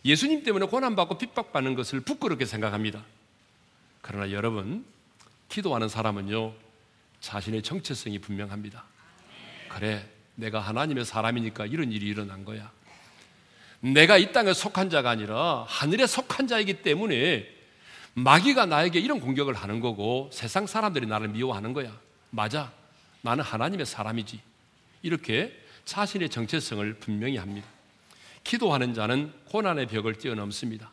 예수님 0.03 0.43
때문에 0.43 0.67
고난받고 0.67 1.17
핍박받는 1.17 1.75
것을 1.75 2.01
부끄럽게 2.01 2.45
생각합니다. 2.45 3.03
그러나 4.01 4.31
여러분, 4.31 4.85
기도하는 5.49 5.89
사람은요, 5.89 6.53
자신의 7.21 7.63
정체성이 7.63 8.19
분명합니다. 8.19 8.83
그래, 9.69 10.07
내가 10.35 10.59
하나님의 10.59 11.05
사람이니까 11.05 11.65
이런 11.65 11.91
일이 11.91 12.05
일어난 12.07 12.45
거야. 12.45 12.71
내가 13.79 14.17
이 14.17 14.31
땅에 14.31 14.53
속한 14.53 14.89
자가 14.89 15.09
아니라 15.09 15.65
하늘에 15.67 16.05
속한 16.05 16.47
자이기 16.47 16.81
때문에 16.81 17.49
마귀가 18.13 18.65
나에게 18.65 18.99
이런 18.99 19.19
공격을 19.19 19.53
하는 19.53 19.79
거고 19.79 20.29
세상 20.31 20.67
사람들이 20.67 21.07
나를 21.07 21.29
미워하는 21.29 21.73
거야. 21.73 21.97
맞아. 22.29 22.71
나는 23.25 23.43
하나님의 23.43 23.87
사람이지. 23.87 24.39
이렇게 25.01 25.59
자신의 25.83 26.29
정체성을 26.29 26.93
분명히 26.99 27.37
합니다. 27.37 27.67
기도하는 28.43 28.93
자는 28.93 29.33
고난의 29.45 29.87
벽을 29.87 30.13
뛰어넘습니다. 30.19 30.91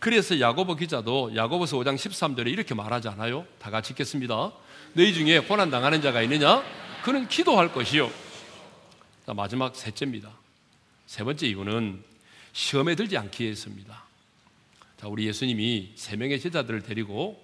그래서 0.00 0.40
야고보 0.40 0.74
기자도 0.74 1.36
야고보서 1.36 1.76
5장 1.78 1.94
13절에 1.94 2.48
이렇게 2.48 2.74
말하지 2.74 3.08
않아요? 3.08 3.46
다 3.60 3.70
같이 3.70 3.92
읽겠습니다. 3.92 4.52
너희 4.94 5.14
중에 5.14 5.38
고난 5.40 5.70
당하는 5.70 6.02
자가 6.02 6.22
있느냐? 6.22 6.64
그는 7.04 7.28
기도할 7.28 7.72
것이요. 7.72 8.10
자, 9.24 9.32
마지막 9.32 9.76
셋째입니다. 9.76 10.30
세 11.06 11.22
번째 11.22 11.46
이유는 11.46 12.02
시험에 12.52 12.96
들지 12.96 13.16
않기 13.16 13.44
위해서입니다. 13.44 14.02
자, 15.00 15.06
우리 15.06 15.26
예수님이 15.28 15.92
세 15.94 16.16
명의 16.16 16.40
제자들을 16.40 16.82
데리고 16.82 17.40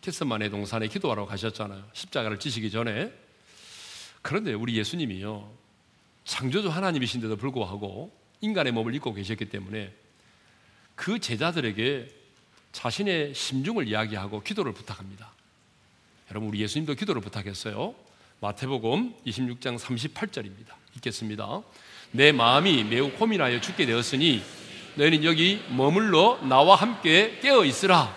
키스만의 0.00 0.48
동산에 0.48 0.88
기도하러 0.88 1.26
가셨잖아요. 1.26 1.84
십자가를 1.92 2.38
지시기 2.38 2.70
전에 2.70 3.12
그런데 4.22 4.52
우리 4.52 4.76
예수님이요. 4.76 5.50
창조주 6.24 6.68
하나님이신데도 6.68 7.36
불구하고 7.36 8.12
인간의 8.40 8.72
몸을 8.72 8.94
입고 8.94 9.14
계셨기 9.14 9.46
때문에 9.46 9.92
그 10.94 11.18
제자들에게 11.18 12.08
자신의 12.72 13.34
심중을 13.34 13.88
이야기하고 13.88 14.42
기도를 14.42 14.72
부탁합니다. 14.72 15.32
여러분, 16.30 16.48
우리 16.48 16.60
예수님도 16.60 16.94
기도를 16.94 17.20
부탁했어요. 17.22 17.94
마태복음 18.40 19.14
26장 19.26 19.78
38절입니다. 19.78 20.74
읽겠습니다. 20.96 21.62
내 22.12 22.32
마음이 22.32 22.84
매우 22.84 23.10
고민하여 23.12 23.60
죽게 23.60 23.86
되었으니 23.86 24.42
너희는 24.96 25.24
여기 25.24 25.62
머물러 25.70 26.40
나와 26.42 26.76
함께 26.76 27.38
깨어 27.40 27.64
있으라. 27.64 28.16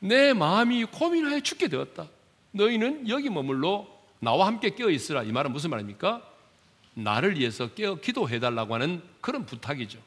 내 0.00 0.32
마음이 0.32 0.84
고민하여 0.84 1.40
죽게 1.40 1.68
되었다. 1.68 2.08
너희는 2.52 3.08
여기 3.08 3.30
머물러 3.30 3.86
나와 4.20 4.46
함께 4.46 4.74
깨어 4.74 4.90
있으라. 4.90 5.22
이 5.22 5.32
말은 5.32 5.52
무슨 5.52 5.70
말입니까? 5.70 6.22
나를 6.94 7.38
위해서 7.38 7.68
깨어 7.68 7.96
기도해 7.96 8.40
달라고 8.40 8.74
하는 8.74 9.02
그런 9.20 9.46
부탁이죠. 9.46 10.00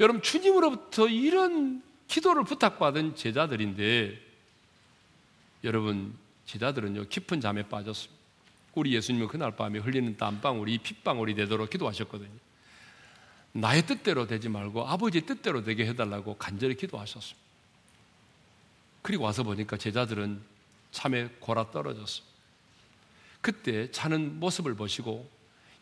여러분 0.00 0.22
주님으로부터 0.22 1.08
이런 1.08 1.82
기도를 2.08 2.44
부탁받은 2.44 3.14
제자들인데 3.14 4.18
여러분 5.64 6.14
제자들은요 6.46 7.08
깊은 7.08 7.40
잠에 7.40 7.62
빠졌습니다. 7.64 8.20
우리 8.74 8.94
예수님은 8.94 9.28
그날 9.28 9.54
밤에 9.54 9.78
흘리는 9.78 10.16
땀방울이 10.16 10.78
핏방울이 10.78 11.34
되도록 11.34 11.68
기도하셨거든요. 11.68 12.30
나의 13.52 13.86
뜻대로 13.86 14.26
되지 14.26 14.48
말고 14.48 14.88
아버지의 14.88 15.26
뜻대로 15.26 15.62
되게 15.62 15.86
해달라고 15.86 16.36
간절히 16.36 16.74
기도하셨습니다. 16.74 17.38
그리고 19.02 19.24
와서 19.24 19.42
보니까 19.42 19.76
제자들은 19.76 20.40
참에 20.90 21.28
골아 21.38 21.70
떨어졌습니다. 21.70 22.31
그때 23.42 23.90
차는 23.90 24.38
모습을 24.40 24.74
보시고 24.74 25.28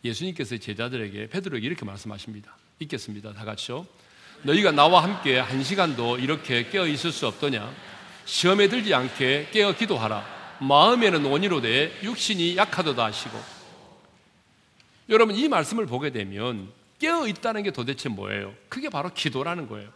예수님께서 0.02 0.56
제자들에게 0.56 1.28
베드로에게 1.28 1.64
이렇게 1.64 1.84
말씀하십니다. 1.84 2.56
읽겠습니다. 2.80 3.34
다 3.34 3.44
같이요. 3.44 3.86
너희가 4.42 4.72
나와 4.72 5.02
함께 5.02 5.38
한 5.38 5.62
시간도 5.62 6.18
이렇게 6.18 6.68
깨어 6.68 6.86
있을 6.86 7.12
수 7.12 7.26
없더냐? 7.26 7.72
시험에 8.24 8.68
들지 8.68 8.94
않게 8.94 9.50
깨어 9.52 9.76
기도하라. 9.76 10.58
마음에는 10.60 11.24
원이로 11.24 11.60
돼 11.60 11.92
육신이 12.02 12.56
약하도다 12.56 13.04
하시고. 13.04 13.38
여러분 15.10 15.36
이 15.36 15.46
말씀을 15.48 15.86
보게 15.86 16.10
되면 16.10 16.72
깨어 16.98 17.28
있다는 17.28 17.62
게 17.62 17.70
도대체 17.70 18.08
뭐예요? 18.08 18.54
그게 18.70 18.88
바로 18.88 19.12
기도라는 19.12 19.68
거예요. 19.68 19.90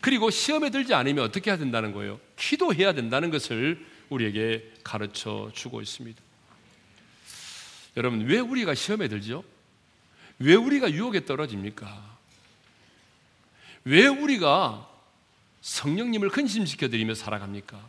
그리고 0.00 0.30
시험에 0.30 0.70
들지 0.70 0.94
않으면 0.94 1.24
어떻게 1.24 1.50
해야 1.50 1.58
된다는 1.58 1.92
거예요? 1.92 2.18
기도해야 2.36 2.92
된다는 2.94 3.30
것을 3.30 3.84
우리에게 4.08 4.72
가르쳐 4.82 5.50
주고 5.54 5.80
있습니다. 5.80 6.27
여러분, 7.98 8.20
왜 8.26 8.38
우리가 8.38 8.76
시험에 8.76 9.08
들죠? 9.08 9.42
왜 10.38 10.54
우리가 10.54 10.92
유혹에 10.92 11.24
떨어집니까? 11.24 12.16
왜 13.82 14.06
우리가 14.06 14.88
성령님을 15.62 16.28
근심시켜 16.28 16.90
드리며 16.90 17.16
살아갑니까? 17.16 17.84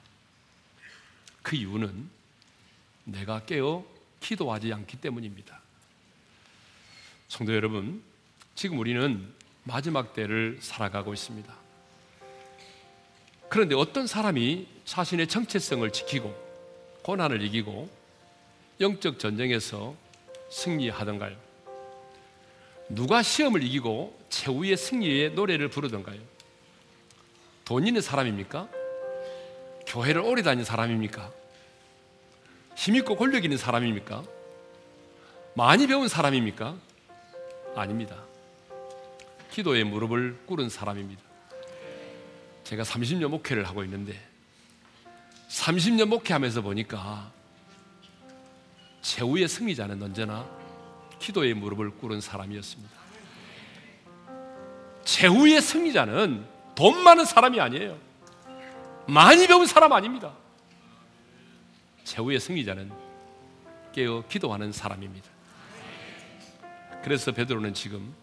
그 1.44 1.56
이유는 1.56 2.10
내가 3.04 3.46
깨어 3.46 3.86
기도하지 4.20 4.74
않기 4.74 4.98
때문입니다. 4.98 5.62
성도 7.28 7.54
여러분, 7.54 8.02
지금 8.56 8.80
우리는 8.80 9.32
마지막 9.64 10.14
때를 10.14 10.58
살아가고 10.60 11.14
있습니다. 11.14 11.54
그런데 13.48 13.76
어떤 13.76 14.08
사람이 14.08 14.68
자신의 14.86 15.28
정체성을 15.28 15.88
지키고 15.92 16.36
고난을 17.04 17.44
이기고 17.44 17.99
영적 18.80 19.20
전쟁에서 19.20 19.94
승리하던가요? 20.50 21.36
누가 22.88 23.22
시험을 23.22 23.62
이기고 23.64 24.18
최후의 24.30 24.78
승리의 24.78 25.32
노래를 25.34 25.68
부르던가요? 25.70 26.20
돈 27.66 27.86
있는 27.86 28.02
사람입니까? 28.02 28.70
교회를 29.86 30.22
오래 30.22 30.42
다닌 30.42 30.64
사람입니까? 30.64 31.32
힘있고 32.76 33.16
권력 33.16 33.44
있는 33.44 33.58
사람입니까? 33.58 34.24
많이 35.56 35.86
배운 35.86 36.08
사람입니까? 36.08 36.78
아닙니다. 37.76 38.24
기도에 39.52 39.84
무릎을 39.84 40.38
꿇은 40.46 40.70
사람입니다. 40.70 41.22
제가 42.64 42.84
30년 42.84 43.28
목회를 43.28 43.68
하고 43.68 43.84
있는데 43.84 44.18
30년 45.50 46.06
목회하면서 46.06 46.62
보니까 46.62 47.32
최후의 49.10 49.48
승리자는 49.48 50.04
언제나 50.04 50.48
기도에 51.18 51.56
무릎을 51.56 51.98
꿇은 51.98 52.22
사람이었습니다. 52.22 52.94
최후의 55.04 55.62
승리자는 55.62 56.46
돈 56.76 57.04
많은 57.04 57.26
사람이 57.26 57.60
아니에요. 57.60 57.98
많이 59.08 59.48
배운 59.48 59.66
사람 59.66 59.94
아닙니다. 59.94 60.32
최후의 62.04 62.40
승리자는 62.40 62.92
깨어 63.94 64.26
기도하는 64.30 64.72
사람입니다. 64.72 65.28
그래서 67.04 67.32
베드로는 67.32 67.74
지금 67.74 68.14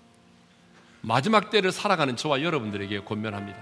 마지막 1.01 1.51
때를 1.51 1.73
살아가는 1.73 2.15
저와 2.15 2.43
여러분들에게 2.43 3.01
권면합니다. 3.01 3.59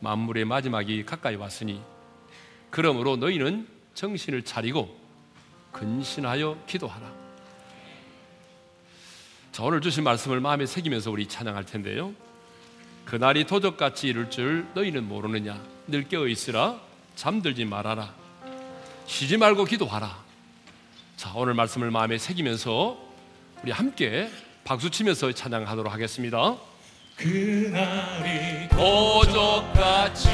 만물의 0.00 0.46
마지막이 0.46 1.04
가까이 1.04 1.34
왔으니 1.36 1.82
그러므로 2.70 3.16
너희는 3.18 3.68
정신을 3.92 4.42
차리고 4.42 5.05
근신하여 5.76 6.56
기도하라. 6.66 7.12
자, 9.52 9.62
오늘 9.62 9.80
주신 9.80 10.04
말씀을 10.04 10.40
마음에 10.40 10.64
새기면서 10.64 11.10
우리 11.10 11.26
찬양할 11.26 11.66
텐데요. 11.66 12.14
그날이 13.04 13.44
도적같이 13.46 14.08
이룰 14.08 14.30
줄 14.30 14.66
너희는 14.74 15.06
모르느냐? 15.06 15.62
늘 15.86 16.08
깨어 16.08 16.26
있으라. 16.28 16.80
잠들지 17.14 17.64
말아라. 17.64 18.12
쉬지 19.06 19.36
말고 19.36 19.64
기도하라. 19.64 20.24
자, 21.16 21.32
오늘 21.34 21.54
말씀을 21.54 21.90
마음에 21.90 22.18
새기면서 22.18 22.98
우리 23.62 23.70
함께 23.70 24.30
박수 24.64 24.90
치면서 24.90 25.30
찬양하도록 25.32 25.92
하겠습니다. 25.92 26.56
그날이 27.16 28.68
도적같이 28.70 30.28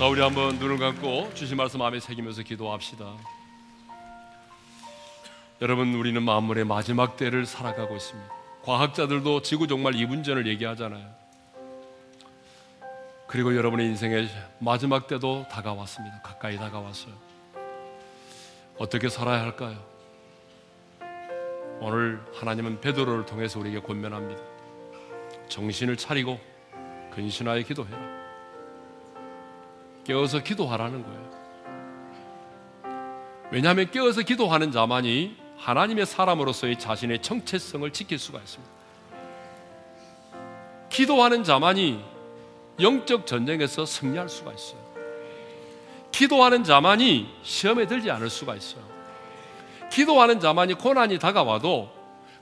자, 0.00 0.06
우리 0.06 0.22
한번 0.22 0.58
눈을 0.58 0.78
감고 0.78 1.34
주신 1.34 1.58
말씀 1.58 1.78
마음에 1.78 2.00
새기면서 2.00 2.42
기도합시다. 2.42 3.04
여러분, 5.60 5.92
우리는 5.92 6.22
만물의 6.22 6.64
마지막 6.64 7.18
때를 7.18 7.44
살아가고 7.44 7.96
있습니다. 7.96 8.32
과학자들도 8.62 9.42
지구 9.42 9.66
종말 9.66 9.92
2분 9.92 10.24
전을 10.24 10.46
얘기하잖아요. 10.46 11.06
그리고 13.26 13.54
여러분의 13.54 13.88
인생의 13.88 14.30
마지막 14.58 15.06
때도 15.06 15.46
다가왔습니다. 15.50 16.22
가까이 16.22 16.56
다가왔어요. 16.56 17.12
어떻게 18.78 19.10
살아야 19.10 19.42
할까요? 19.42 19.84
오늘 21.82 22.24
하나님은 22.36 22.80
베드로를 22.80 23.26
통해서 23.26 23.60
우리에게 23.60 23.80
권면합니다. 23.80 24.42
정신을 25.50 25.98
차리고 25.98 26.40
근신하여 27.12 27.60
기도해라. 27.64 28.19
깨어서 30.10 30.40
기도하라는 30.40 31.04
거예요. 31.04 31.30
왜냐하면 33.52 33.88
깨어서 33.92 34.22
기도하는 34.22 34.72
자만이 34.72 35.36
하나님의 35.56 36.04
사람으로서의 36.04 36.80
자신의 36.80 37.22
정체성을 37.22 37.88
지킬 37.92 38.18
수가 38.18 38.40
있습니다. 38.40 38.72
기도하는 40.88 41.44
자만이 41.44 42.04
영적 42.80 43.24
전쟁에서 43.24 43.86
승리할 43.86 44.28
수가 44.28 44.52
있어요. 44.52 44.80
기도하는 46.10 46.64
자만이 46.64 47.28
시험에 47.44 47.86
들지 47.86 48.10
않을 48.10 48.30
수가 48.30 48.56
있어요. 48.56 48.82
기도하는 49.92 50.40
자만이 50.40 50.74
고난이 50.74 51.20
다가와도 51.20 51.88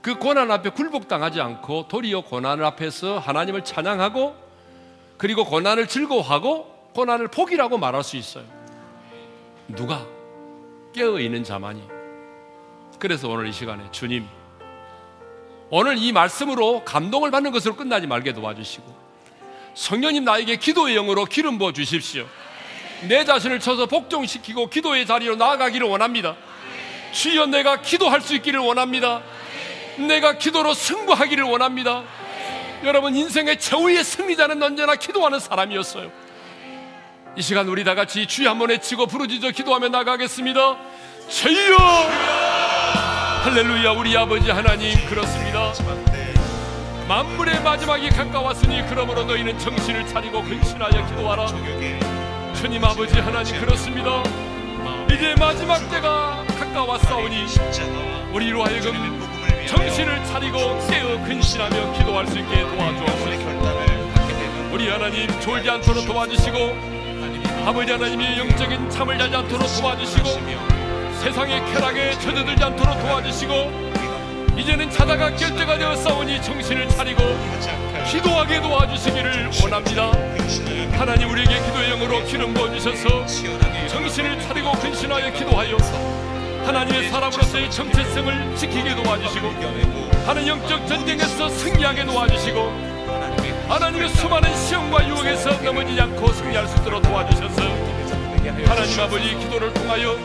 그 0.01 0.17
고난 0.17 0.49
앞에 0.49 0.71
굴복당하지 0.71 1.39
않고 1.39 1.87
도리어 1.87 2.21
고난 2.21 2.63
앞에서 2.63 3.19
하나님을 3.19 3.63
찬양하고 3.63 4.35
그리고 5.19 5.45
고난을 5.45 5.87
즐거워하고 5.87 6.78
고난을 6.93 7.27
포기라고 7.29 7.77
말할 7.77 8.03
수 8.03 8.17
있어요. 8.17 8.45
누가 9.67 10.05
깨어 10.93 11.19
있는 11.19 11.43
자만이. 11.43 11.83
그래서 12.97 13.29
오늘 13.29 13.47
이 13.47 13.53
시간에 13.53 13.83
주님 13.91 14.27
오늘 15.69 15.97
이 15.97 16.11
말씀으로 16.11 16.83
감동을 16.83 17.31
받는 17.31 17.51
것으로 17.51 17.75
끝나지 17.75 18.07
말게 18.07 18.33
도와주시고 18.33 19.09
성령님 19.75 20.25
나에게 20.25 20.57
기도의 20.57 20.95
영으로 20.95 21.25
기름 21.25 21.57
부어 21.57 21.71
주십시오. 21.71 22.25
내 23.07 23.23
자신을 23.23 23.59
쳐서 23.59 23.85
복종시키고 23.85 24.69
기도의 24.69 25.05
자리로 25.05 25.35
나아가기를 25.35 25.87
원합니다. 25.87 26.35
주여 27.13 27.45
내가 27.45 27.81
기도할 27.81 28.21
수 28.21 28.35
있기를 28.35 28.59
원합니다. 28.59 29.21
내가 29.97 30.37
기도로 30.37 30.73
승부하기를 30.73 31.43
원합니다. 31.43 32.03
여러분 32.83 33.15
인생의 33.15 33.59
최후의 33.59 34.03
승리자는 34.03 34.61
언제나 34.61 34.95
기도하는 34.95 35.39
사람이었어요. 35.39 36.11
이 37.35 37.41
시간 37.41 37.67
우리 37.67 37.83
다 37.83 37.95
같이 37.95 38.25
주여 38.25 38.49
한번 38.49 38.69
외치고 38.69 39.05
부르짖어 39.05 39.51
기도하며 39.51 39.89
나가겠습니다. 39.89 40.77
주여! 41.29 41.77
할렐루야 43.43 43.91
우리 43.91 44.17
아버지 44.17 44.49
하나님 44.49 44.93
그렇습니다. 45.07 45.73
만물의 47.07 47.61
마지막이 47.63 48.09
가까웠으니 48.09 48.83
그러므로 48.89 49.23
너희는 49.23 49.57
정신을 49.57 50.07
차리고 50.07 50.43
근신하여 50.43 51.07
기도하라. 51.07 51.47
주님 52.55 52.83
아버지 52.83 53.19
하나님 53.19 53.59
그렇습니다. 53.59 54.23
이제 55.13 55.33
마지막 55.39 55.79
때가 55.89 56.43
가까웠사오니 56.59 57.45
우리로 58.33 58.63
하여금 58.65 59.29
정신을 59.67 60.25
차리고 60.25 60.57
깨어 60.89 61.23
근신하며 61.25 61.93
기도할 61.93 62.27
수 62.27 62.37
있게 62.39 62.61
도와주옵소서. 62.61 63.29
우리 64.71 64.89
하나님 64.89 65.27
졸지 65.39 65.69
않도록 65.69 66.05
도와주시고 66.05 66.98
아버지 67.65 67.91
하나님이 67.91 68.37
영적인 68.37 68.89
잠을 68.89 69.17
자지 69.17 69.35
않도록 69.35 69.67
도와주시고 69.79 70.29
세상의 71.21 71.65
쾌락에 71.71 72.11
젖어들지 72.19 72.63
않도록 72.63 72.99
도와주시고 72.99 73.89
이제는 74.57 74.89
자다가 74.89 75.35
결제가 75.35 75.77
되었사오니 75.77 76.41
정신을 76.41 76.89
차리고 76.89 77.21
기도하게 78.09 78.61
도와주시기를 78.61 79.51
원합니다. 79.61 80.11
하나님 80.97 81.29
우리에게 81.29 81.61
기도의 81.61 81.89
영으로 81.91 82.23
기름 82.25 82.53
부어주셔서 82.53 83.25
정신을 83.87 84.41
차리고 84.41 84.71
근신하여 84.73 85.31
기도하여 85.33 85.77
하나님의 86.65 87.09
사람으로서의 87.09 87.71
정체성을 87.71 88.55
지키게 88.55 88.95
도와주시고 88.95 89.47
하나님 90.25 90.49
영적 90.49 90.87
전쟁에서 90.87 91.49
승리하게 91.49 92.05
도와주시고 92.05 92.98
하나님의 93.69 94.09
수많은 94.09 94.51
시험과 94.57 95.07
유혹에서 95.07 95.51
넘어지지 95.61 96.01
않고 96.01 96.27
승리할 96.33 96.67
수 96.67 96.75
있도록 96.81 97.03
도와주셔서 97.03 97.61
하나님 98.65 98.99
아버지 98.99 99.37
기도를 99.37 99.71
통하여 99.75 100.15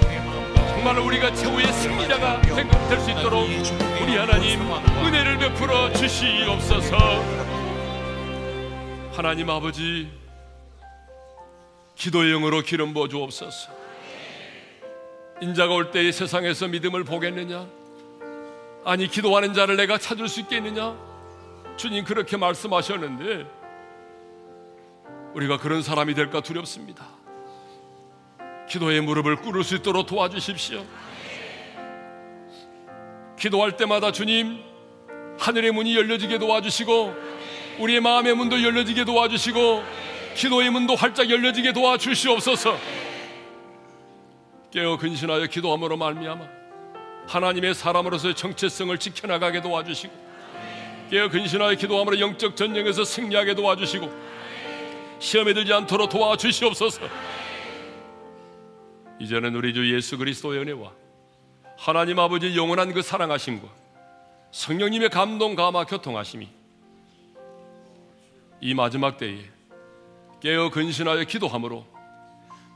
정말 0.70 0.98
우리가 0.98 1.34
최후의 1.34 1.70
승리자가 1.70 2.40
될수 2.88 3.10
있도록 3.10 3.46
우리 4.02 4.16
하나님 4.16 4.60
은혜를 4.62 5.38
베풀어 5.38 5.92
주시옵소서. 5.92 6.96
하나님 9.12 9.50
아버지 9.50 10.10
기도의 11.96 12.32
영으로 12.32 12.62
기름 12.62 12.94
부어 12.94 13.08
주옵소서. 13.08 13.70
인자가 15.42 15.74
올 15.74 15.90
때에 15.90 16.12
세상에서 16.12 16.68
믿음을 16.68 17.04
보겠느냐? 17.04 17.66
아니 18.86 19.06
기도하는 19.06 19.52
자를 19.52 19.76
내가 19.76 19.98
찾을 19.98 20.28
수 20.28 20.40
있겠느냐 20.40 21.13
주님 21.76 22.04
그렇게 22.04 22.36
말씀하셨는데 22.36 23.46
우리가 25.34 25.58
그런 25.58 25.82
사람이 25.82 26.14
될까 26.14 26.40
두렵습니다 26.40 27.06
기도의 28.68 29.00
무릎을 29.00 29.36
꿇을 29.36 29.62
수 29.62 29.76
있도록 29.76 30.06
도와주십시오. 30.06 30.84
기도할 33.38 33.76
때마다 33.76 34.10
주님 34.10 34.58
하늘의 35.38 35.72
문이 35.72 35.96
열려지게 35.96 36.38
도와주시고 36.38 37.14
우리의 37.80 38.00
마음의 38.00 38.34
문도 38.34 38.62
열려지게 38.62 39.04
도와주시고 39.04 39.82
기도의 40.36 40.70
문도 40.70 40.94
활짝 40.94 41.28
열려지게 41.28 41.72
도와주시옵소서. 41.72 42.78
깨어 44.70 44.96
근신하여 44.96 45.46
기도함으로 45.46 45.96
말미암아 45.96 46.44
하나님의 47.28 47.74
사람으로서의 47.74 48.34
정체성을 48.34 48.96
지켜나가게 48.98 49.60
도와주시고 49.60 50.23
깨어 51.14 51.28
근신하여 51.28 51.76
기도함으로 51.76 52.18
영적 52.18 52.56
전쟁에서 52.56 53.04
승리하게 53.04 53.54
도와주시고 53.54 54.10
시험에 55.20 55.54
들지 55.54 55.72
않도록 55.72 56.08
도와주시옵소서. 56.08 57.02
이제는 59.20 59.54
우리 59.54 59.72
주 59.72 59.94
예수 59.94 60.18
그리스도의 60.18 60.62
은혜와 60.62 60.90
하나님 61.78 62.18
아버지 62.18 62.56
영원한 62.56 62.92
그 62.92 63.00
사랑하심과 63.00 63.68
성령님의 64.50 65.10
감동 65.10 65.54
감화 65.54 65.84
교통하심이 65.84 66.48
이 68.60 68.74
마지막 68.74 69.16
때에 69.16 69.38
깨어 70.40 70.70
근신하여 70.70 71.22
기도함으로 71.26 71.86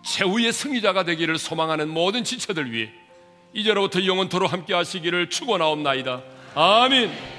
최후의 0.05 0.53
승리자가 0.53 1.03
되기를 1.03 1.39
소망하는 1.39 1.89
모든 1.89 2.23
지체들 2.23 2.71
위해 2.71 2.93
이제로부터 3.53 4.07
영원토록 4.07 4.53
함께 4.53 4.75
하시기를 4.75 5.29
축원하옵나이다. 5.29 6.23
아멘. 6.55 7.38